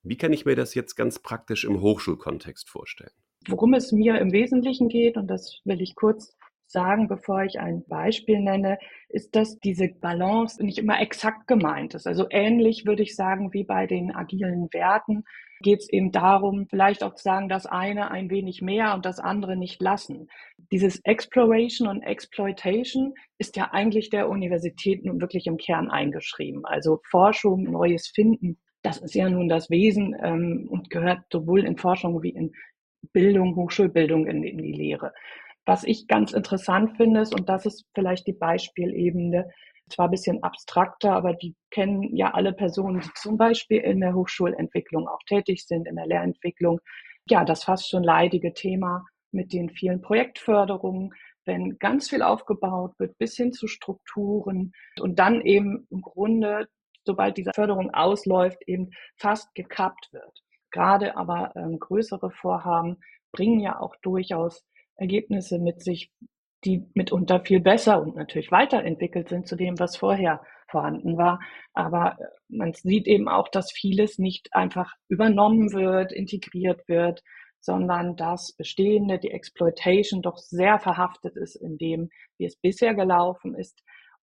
Wie 0.02 0.18
kann 0.18 0.32
ich 0.32 0.44
mir 0.44 0.56
das 0.56 0.74
jetzt 0.74 0.96
ganz 0.96 1.18
praktisch 1.18 1.64
im 1.64 1.80
Hochschulkontext 1.80 2.68
vorstellen? 2.68 3.12
Worum 3.48 3.74
es 3.74 3.92
mir 3.92 4.18
im 4.18 4.32
Wesentlichen 4.32 4.88
geht, 4.88 5.16
und 5.16 5.28
das 5.28 5.60
will 5.64 5.80
ich 5.80 5.94
kurz 5.94 6.36
sagen, 6.66 7.08
bevor 7.08 7.44
ich 7.44 7.60
ein 7.60 7.84
Beispiel 7.86 8.40
nenne, 8.40 8.78
ist, 9.08 9.36
dass 9.36 9.58
diese 9.60 9.88
Balance 9.88 10.62
nicht 10.64 10.78
immer 10.78 11.00
exakt 11.00 11.46
gemeint 11.46 11.94
ist. 11.94 12.06
Also 12.06 12.26
ähnlich 12.30 12.84
würde 12.84 13.02
ich 13.02 13.14
sagen 13.14 13.52
wie 13.52 13.64
bei 13.64 13.86
den 13.86 14.14
agilen 14.14 14.68
Werten 14.72 15.24
geht 15.62 15.80
es 15.80 15.88
eben 15.90 16.12
darum, 16.12 16.66
vielleicht 16.68 17.02
auch 17.02 17.14
zu 17.14 17.22
sagen, 17.22 17.48
das 17.48 17.64
eine 17.64 18.10
ein 18.10 18.28
wenig 18.28 18.60
mehr 18.60 18.94
und 18.94 19.06
das 19.06 19.18
andere 19.18 19.56
nicht 19.56 19.80
lassen. 19.80 20.28
Dieses 20.70 21.00
Exploration 21.04 21.88
und 21.88 22.02
Exploitation 22.02 23.14
ist 23.38 23.56
ja 23.56 23.70
eigentlich 23.72 24.10
der 24.10 24.28
Universitäten 24.28 25.20
wirklich 25.20 25.46
im 25.46 25.56
Kern 25.56 25.90
eingeschrieben. 25.90 26.66
Also 26.66 27.00
Forschung, 27.08 27.62
Neues 27.64 28.08
Finden, 28.08 28.58
das 28.82 28.98
ist 28.98 29.14
ja 29.14 29.30
nun 29.30 29.48
das 29.48 29.70
Wesen 29.70 30.14
ähm, 30.22 30.66
und 30.70 30.90
gehört 30.90 31.20
sowohl 31.32 31.64
in 31.64 31.78
Forschung 31.78 32.22
wie 32.22 32.30
in 32.30 32.52
Bildung, 33.12 33.56
Hochschulbildung 33.56 34.26
in, 34.26 34.42
in 34.42 34.58
die 34.58 34.72
Lehre. 34.72 35.12
Was 35.66 35.84
ich 35.84 36.06
ganz 36.06 36.32
interessant 36.32 36.96
finde, 36.96 37.20
ist, 37.20 37.34
und 37.34 37.48
das 37.48 37.64
ist 37.64 37.86
vielleicht 37.94 38.26
die 38.26 38.32
Beispielebene, 38.34 39.50
zwar 39.88 40.08
ein 40.08 40.10
bisschen 40.10 40.42
abstrakter, 40.42 41.12
aber 41.12 41.34
die 41.34 41.54
kennen 41.70 42.14
ja 42.16 42.32
alle 42.32 42.52
Personen, 42.52 43.00
die 43.00 43.10
zum 43.14 43.36
Beispiel 43.36 43.78
in 43.78 44.00
der 44.00 44.14
Hochschulentwicklung 44.14 45.08
auch 45.08 45.22
tätig 45.26 45.66
sind, 45.66 45.86
in 45.86 45.96
der 45.96 46.06
Lehrentwicklung. 46.06 46.80
Ja, 47.28 47.44
das 47.44 47.64
fast 47.64 47.88
schon 47.88 48.02
leidige 48.02 48.52
Thema 48.52 49.04
mit 49.30 49.52
den 49.52 49.70
vielen 49.70 50.00
Projektförderungen, 50.00 51.12
wenn 51.44 51.78
ganz 51.78 52.08
viel 52.08 52.22
aufgebaut 52.22 52.92
wird, 52.98 53.18
bis 53.18 53.36
hin 53.36 53.52
zu 53.52 53.66
Strukturen 53.66 54.72
und 55.00 55.18
dann 55.18 55.42
eben 55.42 55.86
im 55.90 56.00
Grunde, 56.00 56.66
sobald 57.04 57.36
diese 57.36 57.52
Förderung 57.54 57.92
ausläuft, 57.92 58.58
eben 58.66 58.90
fast 59.18 59.54
gekappt 59.54 60.10
wird. 60.12 60.43
Gerade 60.74 61.16
aber 61.16 61.52
ähm, 61.54 61.78
größere 61.78 62.32
Vorhaben 62.32 62.96
bringen 63.30 63.60
ja 63.60 63.78
auch 63.78 63.94
durchaus 64.02 64.64
Ergebnisse 64.96 65.60
mit 65.60 65.84
sich, 65.84 66.10
die 66.64 66.84
mitunter 66.94 67.38
viel 67.44 67.60
besser 67.60 68.02
und 68.02 68.16
natürlich 68.16 68.50
weiterentwickelt 68.50 69.28
sind 69.28 69.46
zu 69.46 69.54
dem, 69.54 69.78
was 69.78 69.96
vorher 69.96 70.42
vorhanden 70.68 71.16
war. 71.16 71.38
Aber 71.74 72.16
äh, 72.18 72.24
man 72.48 72.72
sieht 72.72 73.06
eben 73.06 73.28
auch, 73.28 73.46
dass 73.46 73.70
vieles 73.70 74.18
nicht 74.18 74.48
einfach 74.52 74.92
übernommen 75.06 75.72
wird, 75.72 76.10
integriert 76.10 76.88
wird, 76.88 77.22
sondern 77.60 78.16
dass 78.16 78.56
Bestehende, 78.56 79.20
die 79.20 79.30
Exploitation 79.30 80.22
doch 80.22 80.38
sehr 80.38 80.80
verhaftet 80.80 81.36
ist 81.36 81.54
in 81.54 81.78
dem, 81.78 82.10
wie 82.36 82.46
es 82.46 82.56
bisher 82.56 82.94
gelaufen 82.94 83.54
ist. 83.54 83.80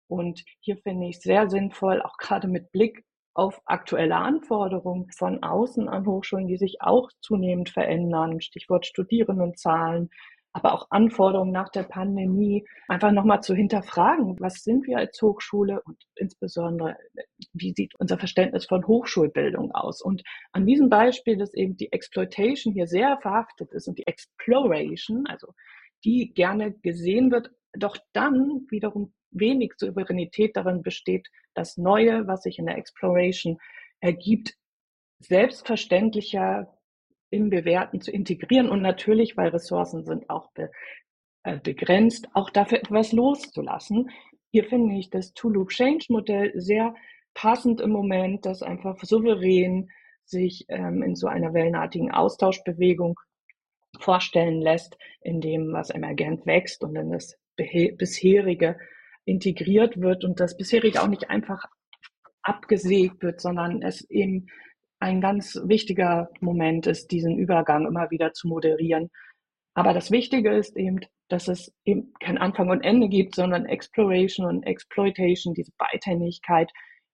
Und 0.08 0.44
hier 0.60 0.76
finde 0.76 1.08
ich 1.08 1.22
sehr 1.22 1.50
sinnvoll, 1.50 2.02
auch 2.02 2.18
gerade 2.18 2.50
mit 2.50 2.74
Blick 2.74 3.06
auf 3.34 3.62
aktuelle 3.66 4.16
Anforderungen 4.16 5.10
von 5.12 5.42
außen 5.42 5.88
an 5.88 6.06
Hochschulen, 6.06 6.48
die 6.48 6.58
sich 6.58 6.82
auch 6.82 7.10
zunehmend 7.22 7.70
verändern, 7.70 8.42
Stichwort 8.42 8.86
Studierendenzahlen, 8.86 10.10
aber 10.54 10.74
auch 10.74 10.88
Anforderungen 10.90 11.52
nach 11.52 11.70
der 11.70 11.84
Pandemie, 11.84 12.66
einfach 12.88 13.12
nochmal 13.12 13.42
zu 13.42 13.56
hinterfragen, 13.56 14.40
was 14.40 14.64
sind 14.64 14.86
wir 14.86 14.98
als 14.98 15.22
Hochschule 15.22 15.82
und 15.84 15.98
insbesondere, 16.16 16.98
wie 17.54 17.74
sieht 17.74 17.96
unser 18.00 18.18
Verständnis 18.18 18.66
von 18.66 18.86
Hochschulbildung 18.86 19.72
aus? 19.72 20.02
Und 20.02 20.24
an 20.52 20.66
diesem 20.66 20.90
Beispiel, 20.90 21.38
dass 21.38 21.54
eben 21.54 21.78
die 21.78 21.92
Exploitation 21.92 22.74
hier 22.74 22.88
sehr 22.88 23.18
verhaftet 23.22 23.72
ist 23.72 23.88
und 23.88 23.98
die 23.98 24.08
Exploration, 24.08 25.26
also 25.28 25.54
die 26.04 26.34
gerne 26.34 26.74
gesehen 26.74 27.32
wird, 27.32 27.52
doch 27.74 27.98
dann 28.14 28.66
wiederum 28.70 29.14
wenig 29.32 29.74
Souveränität 29.78 30.56
darin 30.56 30.82
besteht, 30.82 31.30
das 31.54 31.78
Neue, 31.78 32.28
was 32.28 32.44
sich 32.44 32.60
in 32.60 32.66
der 32.66 32.78
Exploration 32.78 33.60
ergibt, 34.00 34.56
selbstverständlicher 35.20 36.78
im 37.30 37.50
Bewerten 37.50 38.02
zu 38.02 38.12
integrieren 38.12 38.70
und 38.70 38.82
natürlich, 38.82 39.38
weil 39.38 39.50
Ressourcen 39.50 40.04
sind 40.04 40.30
auch 40.30 40.52
be, 40.52 40.70
äh, 41.44 41.60
begrenzt, 41.60 42.28
auch 42.34 42.50
dafür 42.50 42.80
etwas 42.80 43.14
loszulassen. 43.14 44.10
Hier 44.52 44.66
finde 44.66 44.96
ich 44.96 45.10
das 45.10 45.34
Two-Loop-Change-Modell 45.34 46.52
sehr 46.60 46.94
passend 47.34 47.80
im 47.80 47.92
Moment, 47.92 48.46
das 48.46 48.62
einfach 48.62 49.00
souverän 49.02 49.90
sich 50.26 50.66
ähm, 50.68 51.04
in 51.04 51.16
so 51.16 51.28
einer 51.28 51.54
wellenartigen 51.54 52.12
Austauschbewegung 52.12 53.18
vorstellen 54.00 54.62
lässt, 54.62 54.98
in 55.22 55.40
dem, 55.40 55.72
was 55.72 55.90
emergent 55.90 56.46
wächst 56.46 56.84
und 56.84 56.96
in 56.96 57.12
das 57.12 57.38
bisherige 57.56 58.78
integriert 59.26 60.00
wird 60.00 60.24
und 60.24 60.40
das 60.40 60.58
bisherige 60.58 61.02
auch 61.02 61.08
nicht 61.08 61.30
einfach 61.30 61.66
abgesägt 62.42 63.22
wird, 63.22 63.40
sondern 63.40 63.82
es 63.82 64.10
eben 64.10 64.48
ein 65.00 65.22
ganz 65.22 65.60
wichtiger 65.64 66.30
Moment 66.40 66.88
ist, 66.88 67.12
diesen 67.12 67.38
Übergang 67.38 67.88
immer 67.88 68.12
wieder 68.12 68.34
zu 68.34 68.48
moderieren. 68.48 69.10
Aber 69.74 69.94
das 69.94 70.12
Wichtige 70.12 70.54
ist 70.54 70.76
eben, 70.78 71.00
dass 71.28 71.48
es 71.48 71.74
eben 71.86 72.14
kein 72.20 72.38
Anfang 72.38 72.70
und 72.70 72.82
Ende 72.82 73.08
gibt, 73.10 73.36
sondern 73.36 73.66
Exploration 73.66 74.46
und 74.46 74.64
Exploitation, 74.64 75.54
diese 75.54 75.72
Beidhändigkeit 75.78 76.72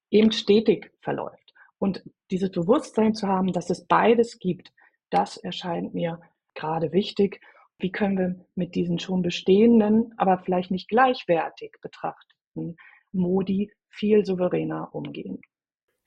eben 0.10 0.32
stetig 0.32 0.92
verläuft. 1.02 1.54
Und 1.78 2.04
dieses 2.32 2.52
Bewusstsein 2.52 3.14
zu 3.14 3.28
haben, 3.28 3.54
dass 3.54 3.70
es 3.70 3.86
beides 3.86 4.40
gibt, 4.40 4.72
das 5.12 5.38
erscheint 5.38 5.94
mir 5.94 6.20
gerade 6.56 6.92
wichtig. 6.92 7.40
Wie 7.80 7.92
können 7.92 8.18
wir 8.18 8.46
mit 8.56 8.76
diesen 8.76 9.00
schon 9.00 9.22
bestehenden, 9.22 10.14
aber 10.18 10.40
vielleicht 10.40 10.72
nicht 10.72 10.90
gleichwertig 10.90 11.76
betrachteten 11.82 12.78
Modi 13.12 13.72
viel 13.90 14.26
souveräner 14.26 14.94
umgehen? 14.94 15.42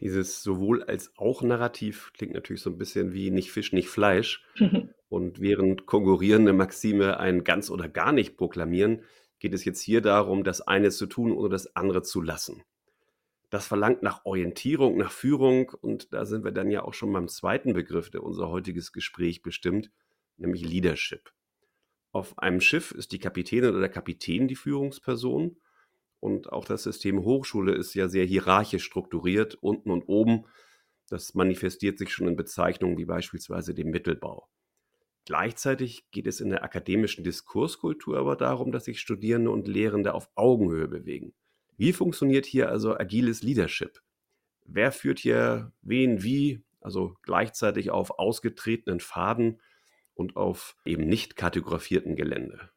Dieses 0.01 0.43
sowohl 0.43 0.83
als 0.83 1.13
auch 1.17 1.43
Narrativ 1.43 2.13
klingt 2.15 2.33
natürlich 2.33 2.63
so 2.63 2.71
ein 2.71 2.79
bisschen 2.79 3.13
wie 3.13 3.31
nicht 3.31 3.53
Fisch, 3.53 3.73
nicht 3.73 3.89
Fleisch. 3.89 4.45
Und 5.09 5.41
während 5.41 5.87
konkurrierende 5.87 6.53
Maxime 6.53 7.19
ein 7.19 7.45
ganz 7.45 7.69
oder 7.71 7.89
gar 7.89 8.13
nicht 8.13 8.37
proklamieren, 8.37 9.03
geht 9.41 9.55
es 9.55 9.65
jetzt 9.65 9.81
hier 9.81 10.01
darum, 10.01 10.45
das 10.45 10.61
eine 10.61 10.91
zu 10.91 11.07
tun 11.07 11.33
oder 11.33 11.49
das 11.49 11.75
andere 11.75 12.03
zu 12.03 12.23
lassen. 12.23 12.63
Das 13.51 13.67
verlangt 13.67 14.03
nach 14.03 14.25
Orientierung, 14.25 14.97
nach 14.97 15.11
Führung 15.11 15.71
und 15.81 16.13
da 16.13 16.25
sind 16.25 16.45
wir 16.45 16.53
dann 16.53 16.71
ja 16.71 16.83
auch 16.85 16.95
schon 16.95 17.13
beim 17.13 17.27
zweiten 17.27 17.73
Begriff, 17.73 18.11
der 18.11 18.23
unser 18.23 18.49
heutiges 18.49 18.93
Gespräch 18.93 19.43
bestimmt, 19.43 19.91
nämlich 20.37 20.65
Leadership. 20.65 21.33
Auf 22.13 22.39
einem 22.39 22.61
Schiff 22.61 22.91
ist 22.91 23.13
die 23.13 23.19
Kapitänin 23.19 23.71
oder 23.71 23.81
der 23.81 23.89
Kapitän 23.89 24.49
die 24.49 24.57
Führungsperson 24.57 25.57
und 26.19 26.53
auch 26.53 26.65
das 26.65 26.83
System 26.83 27.25
Hochschule 27.25 27.73
ist 27.73 27.95
ja 27.95 28.09
sehr 28.09 28.25
hierarchisch 28.25 28.85
strukturiert, 28.85 29.55
unten 29.55 29.91
und 29.91 30.05
oben. 30.05 30.45
Das 31.09 31.35
manifestiert 31.35 31.99
sich 31.99 32.13
schon 32.13 32.29
in 32.29 32.37
Bezeichnungen 32.37 32.99
wie 32.99 33.07
beispielsweise 33.07 33.75
dem 33.75 33.91
Mittelbau. 33.91 34.49
Gleichzeitig 35.25 36.11
geht 36.11 36.27
es 36.27 36.41
in 36.41 36.51
der 36.51 36.65
akademischen 36.65 37.25
Diskurskultur 37.25 38.19
aber 38.19 38.37
darum, 38.37 38.73
dass 38.73 38.85
sich 38.85 39.01
Studierende 39.01 39.51
und 39.51 39.69
Lehrende 39.69 40.15
auf 40.15 40.31
Augenhöhe 40.35 40.89
bewegen. 40.89 41.35
Wie 41.77 41.93
funktioniert 41.93 42.47
hier 42.47 42.69
also 42.69 42.97
agiles 42.97 43.43
Leadership? 43.43 44.03
Wer 44.65 44.93
führt 44.93 45.19
hier 45.19 45.73
wen 45.83 46.23
wie, 46.23 46.63
also 46.81 47.15
gleichzeitig 47.23 47.91
auf 47.91 48.19
ausgetretenen 48.19 49.01
Faden 49.01 49.61
und 50.21 50.37
auf 50.37 50.77
eben 50.85 51.07
nicht 51.09 51.37
kartografierten 51.37 52.15
Gelände? 52.15 52.71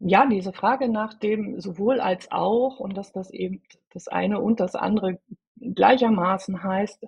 Ja, 0.00 0.26
diese 0.26 0.52
Frage 0.52 0.88
nach 0.88 1.14
dem 1.14 1.60
sowohl 1.60 2.00
als 2.00 2.30
auch 2.32 2.80
und 2.80 2.96
dass 2.96 3.12
das 3.12 3.30
eben 3.30 3.62
das 3.92 4.08
eine 4.08 4.40
und 4.40 4.60
das 4.60 4.74
andere 4.74 5.20
gleichermaßen 5.60 6.62
heißt, 6.62 7.04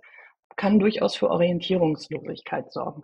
kann 0.56 0.78
durchaus 0.78 1.16
für 1.16 1.30
Orientierungslosigkeit 1.30 2.72
sorgen. 2.72 3.02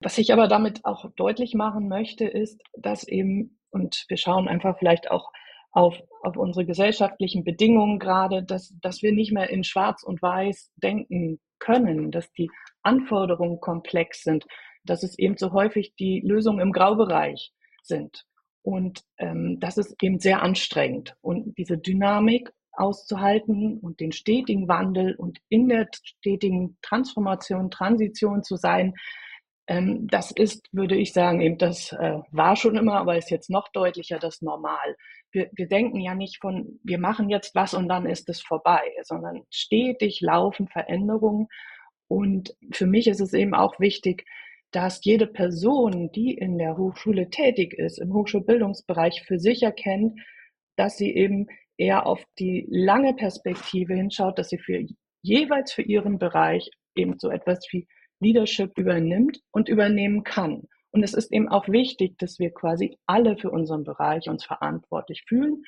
Was 0.00 0.18
ich 0.18 0.32
aber 0.32 0.48
damit 0.48 0.84
auch 0.84 1.10
deutlich 1.16 1.54
machen 1.54 1.88
möchte, 1.88 2.24
ist, 2.26 2.60
dass 2.76 3.06
eben, 3.06 3.58
und 3.70 4.04
wir 4.08 4.16
schauen 4.16 4.48
einfach 4.48 4.78
vielleicht 4.78 5.10
auch 5.10 5.32
auf, 5.70 6.00
auf 6.22 6.36
unsere 6.36 6.66
gesellschaftlichen 6.66 7.44
Bedingungen 7.44 7.98
gerade, 7.98 8.42
dass, 8.42 8.74
dass 8.80 9.02
wir 9.02 9.12
nicht 9.12 9.32
mehr 9.32 9.50
in 9.50 9.64
Schwarz 9.64 10.02
und 10.02 10.20
Weiß 10.20 10.72
denken 10.76 11.40
können, 11.58 12.10
dass 12.10 12.30
die 12.32 12.50
Anforderungen 12.88 13.60
komplex 13.60 14.22
sind, 14.22 14.44
dass 14.84 15.02
es 15.02 15.18
eben 15.18 15.36
so 15.36 15.52
häufig 15.52 15.94
die 15.98 16.22
Lösungen 16.24 16.60
im 16.60 16.72
Graubereich 16.72 17.52
sind. 17.82 18.24
Und 18.62 19.02
ähm, 19.18 19.58
das 19.60 19.76
ist 19.76 19.94
eben 20.02 20.18
sehr 20.18 20.42
anstrengend. 20.42 21.14
Und 21.20 21.56
diese 21.58 21.78
Dynamik 21.78 22.50
auszuhalten 22.72 23.78
und 23.78 24.00
den 24.00 24.12
stetigen 24.12 24.68
Wandel 24.68 25.14
und 25.16 25.38
in 25.48 25.68
der 25.68 25.88
stetigen 25.92 26.78
Transformation, 26.82 27.70
Transition 27.70 28.42
zu 28.42 28.56
sein, 28.56 28.94
ähm, 29.68 30.06
das 30.10 30.30
ist, 30.30 30.66
würde 30.72 30.96
ich 30.96 31.12
sagen, 31.12 31.40
eben 31.40 31.58
das 31.58 31.92
äh, 31.92 32.18
war 32.30 32.56
schon 32.56 32.76
immer, 32.76 32.94
aber 32.94 33.18
ist 33.18 33.30
jetzt 33.30 33.50
noch 33.50 33.68
deutlicher 33.72 34.18
das 34.18 34.40
Normal. 34.40 34.96
Wir, 35.30 35.50
wir 35.52 35.68
denken 35.68 36.00
ja 36.00 36.14
nicht 36.14 36.40
von, 36.40 36.80
wir 36.82 36.98
machen 36.98 37.28
jetzt 37.28 37.54
was 37.54 37.74
und 37.74 37.88
dann 37.88 38.06
ist 38.06 38.28
es 38.30 38.40
vorbei, 38.40 38.82
sondern 39.02 39.42
stetig 39.50 40.20
laufen 40.22 40.68
Veränderungen. 40.68 41.48
Und 42.08 42.56
für 42.72 42.86
mich 42.86 43.06
ist 43.06 43.20
es 43.20 43.34
eben 43.34 43.54
auch 43.54 43.78
wichtig, 43.78 44.24
dass 44.70 45.04
jede 45.04 45.26
Person, 45.26 46.10
die 46.12 46.34
in 46.34 46.58
der 46.58 46.76
Hochschule 46.76 47.30
tätig 47.30 47.74
ist, 47.74 47.98
im 47.98 48.12
Hochschulbildungsbereich 48.12 49.22
für 49.26 49.38
sich 49.38 49.62
erkennt, 49.62 50.18
dass 50.76 50.96
sie 50.96 51.14
eben 51.14 51.46
eher 51.76 52.06
auf 52.06 52.22
die 52.38 52.66
lange 52.68 53.14
Perspektive 53.14 53.94
hinschaut, 53.94 54.38
dass 54.38 54.50
sie 54.50 54.58
für 54.58 54.84
jeweils 55.22 55.72
für 55.72 55.82
ihren 55.82 56.18
Bereich 56.18 56.70
eben 56.94 57.18
so 57.18 57.30
etwas 57.30 57.66
wie 57.70 57.86
Leadership 58.20 58.76
übernimmt 58.76 59.40
und 59.52 59.68
übernehmen 59.68 60.24
kann. 60.24 60.62
Und 60.90 61.02
es 61.02 61.14
ist 61.14 61.32
eben 61.32 61.48
auch 61.48 61.68
wichtig, 61.68 62.18
dass 62.18 62.38
wir 62.38 62.50
quasi 62.50 62.98
alle 63.06 63.36
für 63.36 63.50
unseren 63.50 63.84
Bereich 63.84 64.28
uns 64.28 64.44
verantwortlich 64.44 65.24
fühlen, 65.26 65.62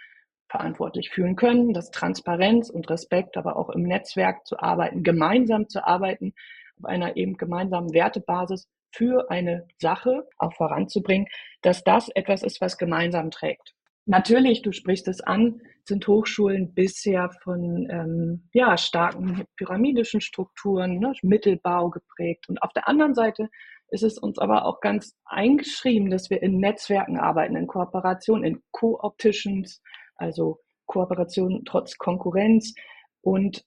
verantwortlich 0.50 1.10
fühlen 1.10 1.36
können, 1.36 1.72
dass 1.72 1.90
Transparenz 1.90 2.70
und 2.70 2.90
Respekt, 2.90 3.36
aber 3.36 3.56
auch 3.56 3.70
im 3.70 3.82
Netzwerk 3.82 4.46
zu 4.46 4.58
arbeiten, 4.60 5.02
gemeinsam 5.02 5.68
zu 5.68 5.86
arbeiten, 5.86 6.34
auf 6.78 6.84
einer 6.86 7.16
eben 7.16 7.36
gemeinsamen 7.36 7.92
Wertebasis 7.92 8.68
für 8.92 9.30
eine 9.30 9.66
Sache 9.78 10.26
auch 10.38 10.52
voranzubringen, 10.54 11.28
dass 11.62 11.84
das 11.84 12.08
etwas 12.14 12.42
ist, 12.42 12.60
was 12.60 12.76
gemeinsam 12.78 13.30
trägt. 13.30 13.74
Natürlich, 14.06 14.62
du 14.62 14.72
sprichst 14.72 15.06
es 15.06 15.20
an, 15.20 15.60
sind 15.84 16.06
Hochschulen 16.08 16.74
bisher 16.74 17.30
von 17.42 17.88
ähm, 17.90 18.48
ja, 18.52 18.76
starken 18.76 19.44
pyramidischen 19.56 20.20
Strukturen, 20.20 20.98
ne, 20.98 21.12
Mittelbau 21.22 21.90
geprägt. 21.90 22.48
Und 22.48 22.60
auf 22.62 22.72
der 22.72 22.88
anderen 22.88 23.14
Seite 23.14 23.48
ist 23.90 24.02
es 24.02 24.18
uns 24.18 24.38
aber 24.38 24.64
auch 24.64 24.80
ganz 24.80 25.16
eingeschrieben, 25.24 26.10
dass 26.10 26.30
wir 26.30 26.42
in 26.42 26.58
Netzwerken 26.58 27.18
arbeiten, 27.18 27.56
in 27.56 27.66
Kooperation, 27.66 28.42
in 28.42 28.62
Co-Opticians, 28.72 29.82
also 30.20 30.60
Kooperation 30.86 31.62
trotz 31.64 31.98
Konkurrenz. 31.98 32.74
Und 33.22 33.64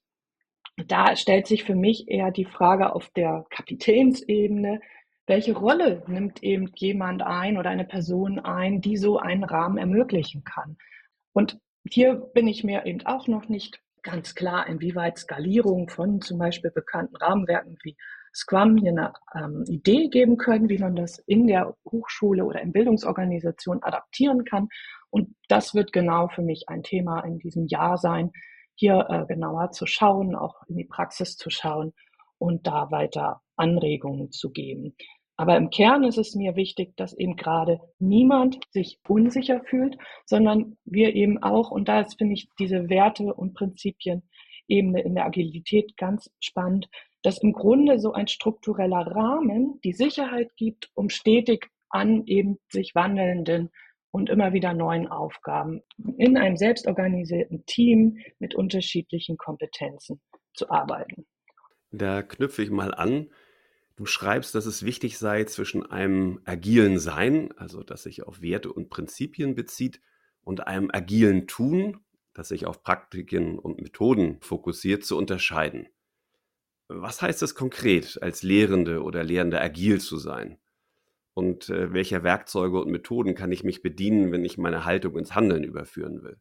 da 0.87 1.15
stellt 1.15 1.47
sich 1.47 1.63
für 1.63 1.75
mich 1.75 2.07
eher 2.07 2.31
die 2.31 2.45
Frage 2.45 2.93
auf 2.93 3.09
der 3.09 3.45
Kapitänsebene, 3.49 4.79
welche 5.25 5.55
Rolle 5.55 6.03
nimmt 6.07 6.43
eben 6.43 6.69
jemand 6.75 7.21
ein 7.21 7.57
oder 7.57 7.69
eine 7.69 7.85
Person 7.85 8.39
ein, 8.39 8.81
die 8.81 8.97
so 8.97 9.17
einen 9.17 9.43
Rahmen 9.43 9.77
ermöglichen 9.77 10.43
kann? 10.43 10.77
Und 11.31 11.59
hier 11.89 12.15
bin 12.15 12.47
ich 12.47 12.63
mir 12.63 12.85
eben 12.85 13.05
auch 13.05 13.27
noch 13.27 13.47
nicht 13.47 13.81
ganz 14.01 14.35
klar, 14.35 14.67
inwieweit 14.67 15.17
Skalierung 15.17 15.89
von 15.89 16.19
zum 16.21 16.37
Beispiel 16.37 16.71
bekannten 16.71 17.15
Rahmenwerken 17.15 17.77
wie 17.83 17.95
Scrum 18.35 18.77
hier 18.77 18.91
eine 18.91 19.13
ähm, 19.35 19.63
Idee 19.67 20.09
geben 20.09 20.37
können, 20.37 20.67
wie 20.67 20.79
man 20.79 20.95
das 20.95 21.19
in 21.19 21.47
der 21.47 21.75
Hochschule 21.89 22.43
oder 22.43 22.61
in 22.61 22.73
Bildungsorganisation 22.73 23.81
adaptieren 23.83 24.43
kann. 24.43 24.69
Und 25.13 25.35
das 25.47 25.75
wird 25.75 25.93
genau 25.93 26.27
für 26.27 26.41
mich 26.41 26.69
ein 26.69 26.81
Thema 26.81 27.19
in 27.19 27.37
diesem 27.37 27.67
Jahr 27.67 27.99
sein, 27.99 28.31
hier 28.73 29.05
äh, 29.09 29.27
genauer 29.31 29.69
zu 29.69 29.85
schauen, 29.85 30.33
auch 30.33 30.63
in 30.67 30.75
die 30.75 30.85
Praxis 30.85 31.37
zu 31.37 31.51
schauen 31.51 31.93
und 32.39 32.65
da 32.65 32.89
weiter 32.89 33.43
Anregungen 33.55 34.31
zu 34.31 34.49
geben. 34.49 34.95
Aber 35.37 35.55
im 35.55 35.69
Kern 35.69 36.03
ist 36.03 36.17
es 36.17 36.33
mir 36.33 36.55
wichtig, 36.55 36.95
dass 36.97 37.13
eben 37.13 37.35
gerade 37.35 37.79
niemand 37.99 38.57
sich 38.71 38.99
unsicher 39.07 39.61
fühlt, 39.63 39.97
sondern 40.25 40.77
wir 40.83 41.13
eben 41.13 41.43
auch, 41.43 41.69
und 41.69 41.89
da 41.89 42.03
finde 42.05 42.33
ich 42.33 42.49
diese 42.57 42.89
Werte 42.89 43.35
und 43.35 43.53
Prinzipien 43.53 44.27
Ebene 44.67 45.01
in 45.01 45.13
der 45.13 45.25
Agilität 45.25 45.95
ganz 45.95 46.31
spannend, 46.39 46.89
dass 47.21 47.37
im 47.37 47.53
Grunde 47.53 47.99
so 47.99 48.13
ein 48.13 48.27
struktureller 48.27 49.05
Rahmen 49.05 49.79
die 49.83 49.93
Sicherheit 49.93 50.55
gibt, 50.55 50.89
um 50.95 51.09
stetig 51.09 51.69
an 51.89 52.23
eben 52.25 52.57
sich 52.69 52.95
wandelnden 52.95 53.69
und 54.13 54.29
immer 54.29 54.53
wieder 54.53 54.75
neuen 54.75 55.07
Aufgaben 55.07 55.81
in 56.17 56.37
einem 56.37 56.55
selbstorganisierten 56.55 57.65
Team 57.65 58.19
mit 58.37 58.53
unterschiedlichen 58.53 59.37
Kompetenzen 59.37 60.21
zu 60.53 60.69
arbeiten. 60.69 61.25
Da 61.91 62.21
knüpfe 62.21 62.61
ich 62.61 62.69
mal 62.69 62.93
an. 62.93 63.31
Du 63.95 64.05
schreibst, 64.05 64.53
dass 64.53 64.67
es 64.67 64.85
wichtig 64.85 65.17
sei, 65.17 65.45
zwischen 65.45 65.83
einem 65.83 66.41
agilen 66.45 66.99
Sein, 66.99 67.53
also 67.57 67.81
das 67.81 68.03
sich 68.03 68.21
auf 68.21 68.43
Werte 68.43 68.71
und 68.71 68.91
Prinzipien 68.91 69.55
bezieht, 69.55 69.99
und 70.43 70.67
einem 70.67 70.91
agilen 70.91 71.47
Tun, 71.47 71.97
das 72.33 72.49
sich 72.49 72.67
auf 72.67 72.83
Praktiken 72.83 73.57
und 73.57 73.81
Methoden 73.81 74.37
fokussiert, 74.41 75.03
zu 75.03 75.17
unterscheiden. 75.17 75.87
Was 76.87 77.23
heißt 77.23 77.41
es 77.41 77.55
konkret, 77.55 78.21
als 78.21 78.43
Lehrende 78.43 79.01
oder 79.01 79.23
Lehrende 79.23 79.59
agil 79.59 79.99
zu 79.99 80.17
sein? 80.17 80.59
Und 81.33 81.69
äh, 81.69 81.93
welcher 81.93 82.23
Werkzeuge 82.23 82.79
und 82.79 82.91
Methoden 82.91 83.35
kann 83.35 83.51
ich 83.51 83.63
mich 83.63 83.81
bedienen, 83.81 84.31
wenn 84.31 84.45
ich 84.45 84.57
meine 84.57 84.85
Haltung 84.85 85.17
ins 85.17 85.35
Handeln 85.35 85.63
überführen 85.63 86.21
will? 86.23 86.37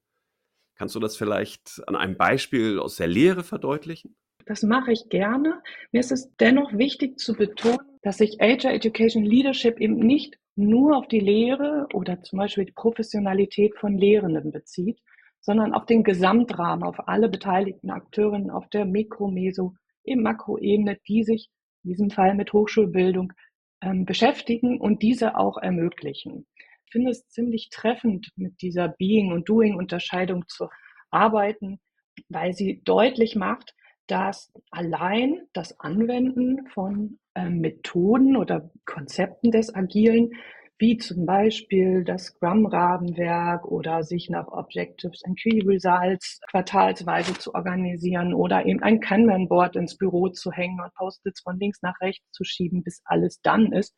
Kannst 0.77 0.95
du 0.95 1.01
das 1.01 1.17
vielleicht 1.17 1.83
an 1.87 1.97
einem 1.97 2.17
Beispiel 2.17 2.79
aus 2.79 2.97
der 2.97 3.07
Lehre 3.07 3.45
verdeutlichen? 3.45 4.17
Das 4.47 4.63
mache 4.63 4.93
ich 4.93 5.09
gerne. 5.09 5.63
Mir 5.93 6.01
ist 6.01 6.13
es 6.13 6.35
dennoch 6.37 6.73
wichtig 6.73 7.19
zu 7.19 7.35
betonen, 7.35 7.79
dass 8.03 8.19
sich 8.19 8.41
Agile 8.41 8.75
Education 8.75 9.25
Leadership 9.25 9.81
eben 9.81 9.97
nicht 9.97 10.37
nur 10.57 10.97
auf 10.97 11.09
die 11.09 11.21
Lehre 11.21 11.87
oder 11.95 12.23
zum 12.23 12.39
Beispiel 12.39 12.65
die 12.65 12.73
Professionalität 12.73 13.77
von 13.77 13.97
Lehrenden 13.97 14.51
bezieht, 14.51 15.01
sondern 15.41 15.73
auf 15.73 15.87
den 15.87 16.05
Gesamtrahmen, 16.05 16.83
auf 16.83 17.09
alle 17.09 17.29
beteiligten 17.29 17.91
Akteurinnen 17.91 18.51
auf 18.51 18.69
der 18.69 18.85
Mikro-, 18.85 19.31
Meso-, 19.31 19.75
im 20.05 20.23
Makroebene, 20.23 20.99
die 21.07 21.23
sich 21.23 21.49
in 21.85 21.91
diesem 21.91 22.11
Fall 22.11 22.35
mit 22.35 22.53
Hochschulbildung 22.53 23.33
ähm, 23.83 24.05
beschäftigen 24.07 24.81
und 24.81 25.03
diese 25.03 25.37
auch 25.37 25.59
ermöglichen. 25.59 26.47
Ich 26.87 26.93
finde 26.93 27.11
es 27.11 27.29
ziemlich 27.29 27.71
treffend, 27.71 28.31
mit 28.37 28.63
dieser 28.63 28.89
Being- 28.89 29.33
und 29.33 29.49
Doing-Unterscheidung 29.49 30.47
zu 30.49 30.69
arbeiten, 31.11 31.81
weil 32.29 32.53
sie 32.53 32.83
deutlich 32.85 33.37
macht, 33.37 33.75
dass 34.07 34.53
allein 34.71 35.41
das 35.53 35.79
Anwenden 35.81 36.67
von 36.69 37.19
äh, 37.35 37.49
Methoden 37.49 38.37
oder 38.37 38.71
Konzepten 38.85 39.51
des 39.51 39.75
Agilen, 39.75 40.33
wie 40.79 40.97
zum 40.97 41.27
Beispiel 41.27 42.05
das 42.05 42.25
Scrum-Rahmenwerk 42.25 43.65
oder 43.65 44.03
sich 44.03 44.29
nach 44.29 44.49
Objectives 44.49 45.23
and 45.25 45.39
Key 45.39 45.63
Results 45.65 46.41
quartalsweise 46.51 47.35
zu 47.35 47.55
organisieren 47.55 48.35
oder 48.35 48.67
eben 48.67 48.83
ein 48.83 49.01
Kanban-Board 49.01 49.77
ins 49.77 49.97
Büro 49.97 50.29
zu 50.29 50.51
hängen 50.51 50.81
und 50.81 50.93
Post-its 50.95 51.43
von 51.43 51.59
links 51.59 51.83
nach 51.83 52.01
rechts 52.01 52.25
zu 52.33 52.45
schieben, 52.45 52.83
bis 52.83 53.01
alles 53.05 53.41
dann 53.43 53.73
ist, 53.73 53.95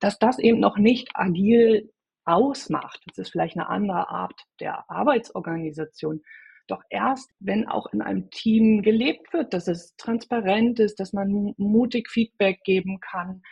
dass 0.00 0.18
das 0.18 0.38
eben 0.38 0.58
noch 0.58 0.78
nicht 0.78 1.10
agil 1.14 1.90
ausmacht. 2.24 3.00
Das 3.06 3.18
ist 3.18 3.30
vielleicht 3.30 3.56
eine 3.56 3.68
andere 3.68 4.08
Art 4.08 4.40
der 4.60 4.88
Arbeitsorganisation, 4.90 6.22
doch 6.68 6.82
erst, 6.90 7.30
wenn 7.40 7.68
auch 7.68 7.92
in 7.92 8.02
einem 8.02 8.30
Team 8.30 8.82
gelebt 8.82 9.32
wird, 9.32 9.52
dass 9.52 9.68
es 9.68 9.94
transparent 9.96 10.78
ist, 10.80 11.00
dass 11.00 11.12
man 11.12 11.54
mutig 11.58 12.08
Feedback 12.08 12.62
geben 12.64 13.00
kann, 13.00 13.42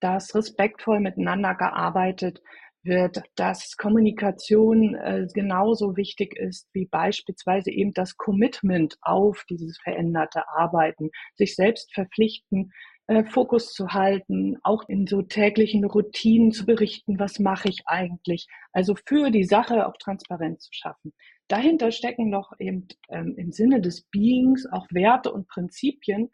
dass 0.00 0.34
respektvoll 0.34 1.00
miteinander 1.00 1.54
gearbeitet 1.54 2.40
wird, 2.82 3.22
dass 3.36 3.76
Kommunikation 3.76 4.94
äh, 4.94 5.26
genauso 5.32 5.96
wichtig 5.96 6.36
ist 6.36 6.68
wie 6.72 6.86
beispielsweise 6.86 7.70
eben 7.70 7.92
das 7.92 8.16
Commitment 8.16 8.96
auf 9.02 9.44
dieses 9.48 9.78
veränderte 9.78 10.48
Arbeiten, 10.48 11.10
sich 11.36 11.56
selbst 11.56 11.92
verpflichten, 11.92 12.72
äh, 13.06 13.24
Fokus 13.24 13.72
zu 13.74 13.88
halten, 13.88 14.56
auch 14.62 14.88
in 14.88 15.06
so 15.06 15.20
täglichen 15.20 15.84
Routinen 15.84 16.52
zu 16.52 16.64
berichten, 16.64 17.18
was 17.18 17.38
mache 17.38 17.68
ich 17.68 17.82
eigentlich, 17.86 18.46
also 18.72 18.94
für 18.94 19.30
die 19.30 19.44
Sache 19.44 19.86
auch 19.86 19.96
Transparenz 19.98 20.64
zu 20.64 20.70
schaffen. 20.72 21.12
Dahinter 21.48 21.90
stecken 21.90 22.30
noch 22.30 22.52
eben 22.58 22.86
ähm, 23.08 23.34
im 23.36 23.50
Sinne 23.50 23.80
des 23.80 24.02
Beings 24.02 24.64
auch 24.70 24.86
Werte 24.90 25.32
und 25.32 25.48
Prinzipien, 25.48 26.30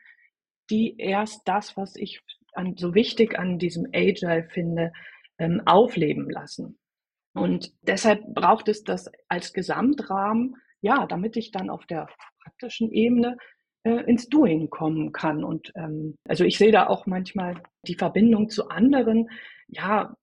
die 0.68 0.96
erst 0.98 1.48
das, 1.48 1.76
was 1.76 1.96
ich 1.96 2.20
an, 2.56 2.76
so 2.76 2.94
wichtig 2.94 3.38
an 3.38 3.58
diesem 3.58 3.86
Agile 3.92 4.48
finde, 4.50 4.92
ähm, 5.38 5.62
aufleben 5.66 6.30
lassen. 6.30 6.78
Und 7.34 7.72
deshalb 7.82 8.22
braucht 8.34 8.68
es 8.68 8.82
das 8.82 9.10
als 9.28 9.52
Gesamtrahmen, 9.52 10.56
ja, 10.80 11.06
damit 11.06 11.36
ich 11.36 11.50
dann 11.50 11.68
auf 11.68 11.86
der 11.86 12.08
praktischen 12.42 12.90
Ebene 12.90 13.36
äh, 13.84 14.02
ins 14.04 14.28
Doing 14.28 14.70
kommen 14.70 15.12
kann. 15.12 15.44
Und 15.44 15.72
ähm, 15.74 16.16
also 16.26 16.44
ich 16.44 16.56
sehe 16.56 16.72
da 16.72 16.86
auch 16.86 17.06
manchmal 17.06 17.62
die 17.86 17.94
Verbindung 17.94 18.48
zu 18.48 18.68
anderen, 18.68 19.28
ja, 19.68 20.16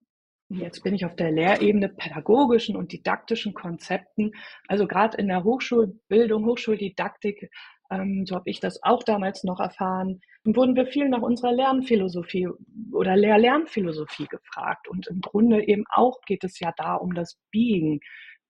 Jetzt 0.60 0.84
bin 0.84 0.94
ich 0.94 1.06
auf 1.06 1.16
der 1.16 1.32
Lehrebene 1.32 1.90
pädagogischen 1.90 2.76
und 2.76 2.92
didaktischen 2.92 3.54
Konzepten. 3.54 4.34
Also 4.68 4.88
gerade 4.88 5.18
in 5.18 5.28
der 5.28 5.44
Hochschulbildung, 5.44 6.46
Hochschuldidaktik, 6.46 7.50
ähm, 7.94 8.26
so 8.26 8.36
habe 8.36 8.50
ich 8.50 8.60
das 8.60 8.82
auch 8.84 9.04
damals 9.04 9.44
noch 9.44 9.60
erfahren, 9.60 10.22
wurden 10.44 10.76
wir 10.76 10.88
viel 10.88 11.10
nach 11.10 11.22
unserer 11.22 11.54
Lernphilosophie 11.54 12.48
oder 12.92 13.16
Lehr-Lernphilosophie 13.16 14.28
gefragt. 14.28 14.88
Und 14.88 15.08
im 15.08 15.22
Grunde 15.22 15.68
eben 15.68 15.86
auch 15.90 16.22
geht 16.26 16.44
es 16.44 16.60
ja 16.60 16.74
da 16.76 16.96
um 16.96 17.14
das 17.14 17.40
Being. 17.52 18.02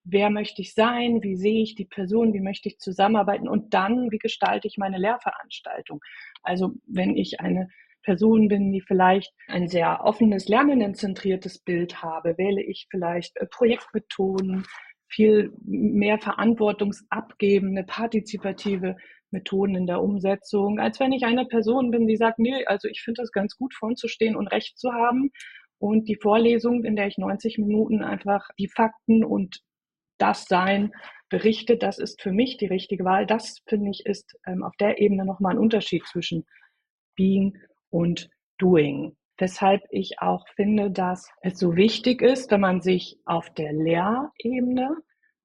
Wer 0.03 0.29
möchte 0.29 0.61
ich 0.61 0.73
sein? 0.73 1.23
Wie 1.23 1.35
sehe 1.35 1.63
ich 1.63 1.75
die 1.75 1.85
Person? 1.85 2.33
Wie 2.33 2.41
möchte 2.41 2.67
ich 2.69 2.79
zusammenarbeiten? 2.79 3.47
Und 3.47 3.73
dann, 3.73 4.11
wie 4.11 4.17
gestalte 4.17 4.67
ich 4.67 4.77
meine 4.77 4.97
Lehrveranstaltung? 4.97 6.01
Also 6.41 6.73
wenn 6.87 7.15
ich 7.15 7.39
eine 7.39 7.69
Person 8.03 8.49
bin, 8.49 8.71
die 8.71 8.81
vielleicht 8.81 9.33
ein 9.47 9.67
sehr 9.67 10.03
offenes, 10.03 10.49
lernendenzentriertes 10.49 11.59
Bild 11.59 12.03
habe, 12.03 12.37
wähle 12.37 12.61
ich 12.61 12.87
vielleicht 12.91 13.37
äh, 13.37 13.45
Projektmethoden, 13.45 14.65
viel 15.07 15.53
mehr 15.63 16.17
verantwortungsabgebende, 16.17 17.83
partizipative 17.83 18.97
Methoden 19.33 19.75
in 19.75 19.87
der 19.87 20.01
Umsetzung, 20.01 20.79
als 20.79 20.99
wenn 21.01 21.11
ich 21.11 21.25
eine 21.25 21.45
Person 21.45 21.91
bin, 21.91 22.07
die 22.07 22.15
sagt, 22.15 22.39
nee, 22.39 22.65
also 22.65 22.87
ich 22.87 23.01
finde 23.01 23.23
es 23.23 23.31
ganz 23.31 23.57
gut, 23.57 23.73
vorn 23.73 23.97
zu 23.97 24.07
stehen 24.07 24.37
und 24.37 24.47
Recht 24.47 24.77
zu 24.77 24.93
haben. 24.93 25.31
Und 25.79 26.07
die 26.07 26.15
Vorlesung, 26.15 26.85
in 26.85 26.95
der 26.95 27.07
ich 27.07 27.17
90 27.17 27.57
Minuten 27.57 28.01
einfach 28.01 28.47
die 28.57 28.69
Fakten 28.69 29.25
und 29.25 29.59
das 30.17 30.45
Sein 30.45 30.93
berichte, 31.27 31.75
das 31.75 31.99
ist 31.99 32.21
für 32.21 32.31
mich 32.31 32.55
die 32.57 32.67
richtige 32.67 33.03
Wahl. 33.03 33.25
Das, 33.25 33.61
finde 33.67 33.89
ich, 33.89 34.05
ist 34.05 34.37
ähm, 34.45 34.63
auf 34.63 34.75
der 34.79 35.01
Ebene 35.01 35.25
nochmal 35.25 35.55
ein 35.55 35.59
Unterschied 35.59 36.05
zwischen 36.05 36.45
Being 37.15 37.57
und 37.89 38.29
Doing. 38.59 39.17
weshalb 39.37 39.81
ich 39.89 40.19
auch 40.19 40.47
finde, 40.55 40.91
dass 40.91 41.27
es 41.41 41.57
so 41.59 41.75
wichtig 41.75 42.21
ist, 42.21 42.51
wenn 42.51 42.61
man 42.61 42.81
sich 42.81 43.17
auf 43.25 43.49
der 43.49 43.73
Lehrebene 43.73 44.95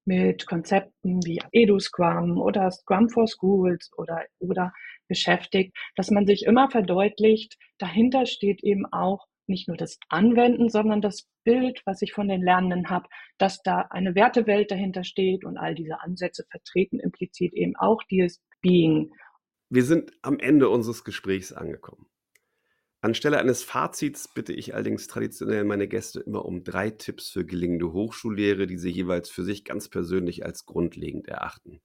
mit 0.09 0.47
Konzepten 0.47 1.21
wie 1.25 1.39
EduScrum 1.53 2.41
oder 2.41 2.71
Scrum 2.71 3.11
for 3.11 3.27
Schools 3.29 3.91
oder, 3.99 4.25
oder 4.39 4.73
beschäftigt, 5.07 5.77
dass 5.97 6.11
man 6.11 6.27
sich 6.27 6.47
immer 6.47 6.71
verdeutlicht, 6.71 7.59
dahinter 7.77 8.25
steht 8.25 8.65
eben 8.65 8.87
auch 8.87 9.27
nicht 9.47 9.69
nur 9.69 9.77
das 9.77 9.99
Anwenden, 10.09 10.71
sondern 10.71 11.03
das 11.03 11.29
Bild, 11.45 11.83
was 11.85 12.01
ich 12.01 12.13
von 12.15 12.29
den 12.29 12.43
Lernenden 12.43 12.89
habe, 12.89 13.09
dass 13.37 13.63
da 13.63 13.87
eine 13.91 14.15
Wertewelt 14.15 14.71
dahinter 14.71 15.05
steht 15.05 15.45
und 15.45 15.59
all 15.59 15.75
diese 15.75 16.01
Ansätze 16.01 16.45
vertreten 16.51 17.01
implizit 17.01 17.53
eben 17.53 17.77
auch 17.77 18.03
dieses 18.11 18.43
Being. 18.63 19.13
Wir 19.69 19.85
sind 19.85 20.13
am 20.23 20.39
Ende 20.39 20.71
unseres 20.71 21.05
Gesprächs 21.05 21.53
angekommen. 21.53 22.07
Anstelle 23.01 23.39
eines 23.39 23.63
Fazits 23.63 24.27
bitte 24.35 24.53
ich 24.53 24.75
allerdings 24.75 25.07
traditionell 25.07 25.65
meine 25.65 25.87
Gäste 25.87 26.21
immer 26.21 26.45
um 26.45 26.65
drei 26.65 26.91
Tipps 26.91 27.31
für 27.31 27.45
gelingende 27.45 27.93
Hochschullehre, 27.93 28.67
die 28.67 28.79
sie 28.79 28.91
jeweils 28.91 29.31
für 29.31 29.45
sich 29.45 29.65
ganz 29.65 29.89
persönlich 29.89 30.45
als 30.45 30.67
grundlegend 30.67 31.29
erachten. 31.29 31.81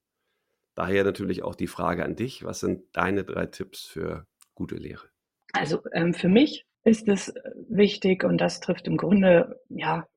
Daher 0.74 1.04
natürlich 1.04 1.44
auch 1.44 1.54
die 1.54 1.68
Frage 1.68 2.04
an 2.04 2.16
dich, 2.16 2.44
was 2.44 2.62
sind 2.62 2.84
deine 2.94 3.24
drei 3.24 3.46
Tipps 3.46 3.86
für 3.86 4.26
gute 4.56 4.76
Lehre? 4.76 5.08
Also 5.54 5.84
ähm, 5.92 6.16
für 6.16 6.30
mich 6.30 6.66
ist 6.84 7.08
es 7.08 7.30
äh, 7.30 7.42
wichtig 7.70 8.24
und 8.24 8.40
das 8.40 8.60
trifft 8.60 8.88
im 8.88 8.98
Grunde, 8.98 9.62
ja, 9.70 10.08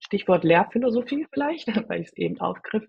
Stichwort 0.00 0.44
Lehrphilosophie 0.44 1.26
vielleicht, 1.32 1.66
weil 1.88 2.02
ich 2.02 2.08
es 2.08 2.16
eben 2.16 2.38
aufgriff, 2.40 2.84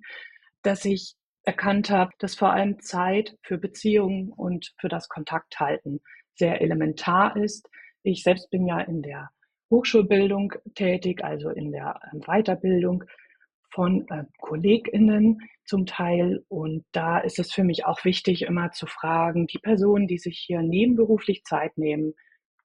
dass 0.64 0.84
ich 0.84 1.16
erkannt 1.44 1.90
habe, 1.90 2.12
dass 2.20 2.36
vor 2.36 2.52
allem 2.52 2.82
Zeit 2.82 3.38
für 3.42 3.58
Beziehungen 3.58 4.32
und 4.32 4.74
für 4.80 4.90
das 4.90 5.08
Kontakthalten 5.08 6.02
sehr 6.36 6.62
elementar 6.62 7.36
ist. 7.38 7.70
Ich 8.04 8.24
selbst 8.24 8.50
bin 8.50 8.66
ja 8.68 8.80
in 8.80 9.02
der 9.02 9.30
Hochschulbildung 9.70 10.54
tätig, 10.76 11.24
also 11.24 11.50
in 11.50 11.72
der 11.72 12.00
ähm, 12.12 12.22
Weiterbildung 12.22 13.04
von 13.72 14.08
äh, 14.10 14.26
KollegInnen 14.40 15.40
zum 15.66 15.86
Teil. 15.86 16.44
Und 16.48 16.86
da 16.92 17.20
ist 17.20 17.40
es 17.40 17.52
für 17.52 17.64
mich 17.64 17.86
auch 17.86 18.04
wichtig, 18.06 18.44
immer 18.44 18.72
zu 18.72 18.86
fragen, 18.86 19.48
die 19.48 19.58
Personen, 19.58 20.08
die 20.08 20.20
sich 20.20 20.38
hier 20.38 20.62
nebenberuflich 20.62 21.44
Zeit 21.44 21.78
nehmen, 21.78 22.14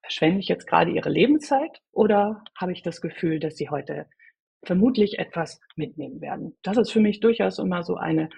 verschwende 0.01 0.39
ich 0.39 0.47
jetzt 0.47 0.67
gerade 0.67 0.91
ihre 0.91 1.09
Lebenszeit 1.09 1.81
oder 1.91 2.43
habe 2.55 2.71
ich 2.71 2.81
das 2.83 3.01
Gefühl, 3.01 3.39
dass 3.39 3.55
sie 3.55 3.69
heute 3.69 4.05
vermutlich 4.63 5.19
etwas 5.19 5.59
mitnehmen 5.75 6.21
werden? 6.21 6.57
Das 6.61 6.77
ist 6.77 6.91
für 6.91 6.99
mich 6.99 7.19
durchaus 7.19 7.59
immer 7.59 7.83
so 7.83 7.95
eine, 7.95 8.29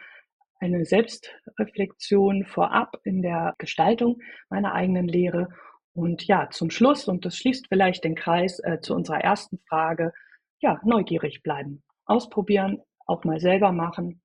eine 0.62 0.86
Selbstreflexion 0.86 2.45
vorab 2.45 2.97
in 3.04 3.21
der 3.21 3.56
Gestaltung 3.58 4.19
meiner 4.50 4.74
eigenen 4.74 5.08
Lehre. 5.08 5.50
Und 5.93 6.26
ja, 6.28 6.50
zum 6.52 6.69
Schluss, 6.69 7.08
und 7.08 7.26
das 7.26 7.36
schließt 7.36 7.67
vielleicht 7.67 8.04
den 8.04 8.15
Kreis 8.15 8.60
äh, 8.60 8.80
zu 8.80 8.95
unserer 8.95 9.19
ersten 9.19 9.60
Frage, 9.67 10.13
ja, 10.60 10.80
neugierig 10.84 11.41
bleiben, 11.43 11.84
ausprobieren, 12.06 12.82
auch 13.06 13.24
mal 13.24 13.39
selber 13.39 13.71
machen 13.71 14.21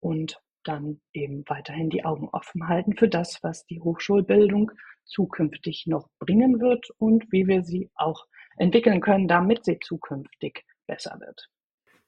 und 0.00 0.40
dann 0.64 1.00
eben 1.12 1.44
weiterhin 1.46 1.90
die 1.90 2.04
Augen 2.04 2.28
offen 2.32 2.66
halten 2.68 2.96
für 2.96 3.08
das, 3.08 3.42
was 3.42 3.66
die 3.66 3.80
Hochschulbildung 3.80 4.72
zukünftig 5.04 5.84
noch 5.86 6.08
bringen 6.18 6.60
wird 6.60 6.88
und 6.98 7.30
wie 7.30 7.46
wir 7.46 7.62
sie 7.62 7.90
auch 7.94 8.26
entwickeln 8.56 9.02
können, 9.02 9.28
damit 9.28 9.66
sie 9.66 9.78
zukünftig 9.78 10.64
besser 10.86 11.18
wird. 11.20 11.50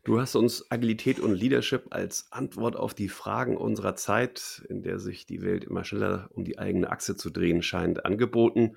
Du 0.07 0.21
hast 0.21 0.37
uns 0.37 0.71
Agilität 0.71 1.19
und 1.19 1.35
Leadership 1.35 1.89
als 1.91 2.31
Antwort 2.31 2.77
auf 2.77 2.95
die 2.95 3.09
Fragen 3.09 3.57
unserer 3.57 3.97
Zeit, 3.97 4.65
in 4.69 4.81
der 4.81 5.01
sich 5.01 5.27
die 5.27 5.43
Welt 5.43 5.65
immer 5.65 5.83
schneller 5.83 6.29
um 6.31 6.45
die 6.45 6.61
eigene 6.61 6.91
Achse 6.91 7.17
zu 7.17 7.29
drehen 7.29 7.61
scheint, 7.61 8.05
angeboten. 8.05 8.77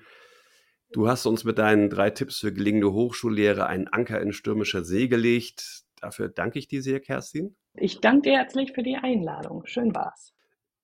Du 0.90 1.06
hast 1.06 1.26
uns 1.26 1.44
mit 1.44 1.56
deinen 1.58 1.88
drei 1.88 2.10
Tipps 2.10 2.40
für 2.40 2.52
gelingende 2.52 2.92
Hochschullehre 2.92 3.68
einen 3.68 3.86
Anker 3.86 4.20
in 4.20 4.32
stürmischer 4.32 4.82
See 4.82 5.06
gelegt. 5.06 5.84
Dafür 6.00 6.28
danke 6.28 6.58
ich 6.58 6.66
dir 6.66 6.82
sehr, 6.82 6.98
Kerstin. 6.98 7.54
Ich 7.74 8.00
danke 8.00 8.22
dir 8.22 8.38
herzlich 8.38 8.72
für 8.72 8.82
die 8.82 8.96
Einladung. 8.96 9.64
Schön 9.66 9.94
war's. 9.94 10.34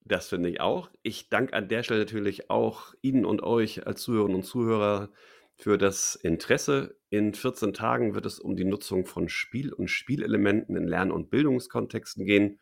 Das 0.04 0.28
finde 0.28 0.48
ich 0.48 0.61
auch. 0.61 0.90
Ich 1.02 1.28
danke 1.28 1.54
an 1.54 1.66
der 1.66 1.82
Stelle 1.82 1.98
natürlich 1.98 2.50
auch 2.50 2.94
Ihnen 3.02 3.24
und 3.24 3.42
euch 3.42 3.85
als 3.88 4.00
Zuhörerinnen 4.02 4.37
und 4.37 4.44
Zuhörer 4.44 5.09
für 5.56 5.78
das 5.78 6.14
Interesse. 6.14 6.98
In 7.10 7.34
14 7.34 7.72
Tagen 7.72 8.14
wird 8.14 8.26
es 8.26 8.38
um 8.38 8.56
die 8.56 8.64
Nutzung 8.64 9.06
von 9.06 9.28
Spiel 9.28 9.72
und 9.72 9.88
Spielelementen 9.88 10.76
in 10.76 10.86
Lern- 10.86 11.10
und 11.10 11.30
Bildungskontexten 11.30 12.24
gehen. 12.24 12.60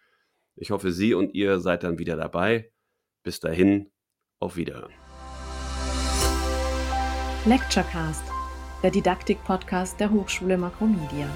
Ich 0.56 0.70
hoffe, 0.70 0.92
Sie 0.92 1.14
und 1.14 1.34
ihr 1.34 1.60
seid 1.60 1.82
dann 1.82 1.98
wieder 1.98 2.16
dabei. 2.16 2.72
Bis 3.22 3.40
dahin, 3.40 3.90
auf 4.38 4.56
Wiederhören. 4.56 4.92
Lecturecast, 7.46 8.24
der 8.82 8.90
Didaktik-Podcast 8.90 9.98
der 9.98 10.10
Hochschule 10.10 10.56
Makromedia. 10.56 11.28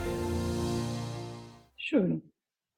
Schön. 1.76 2.27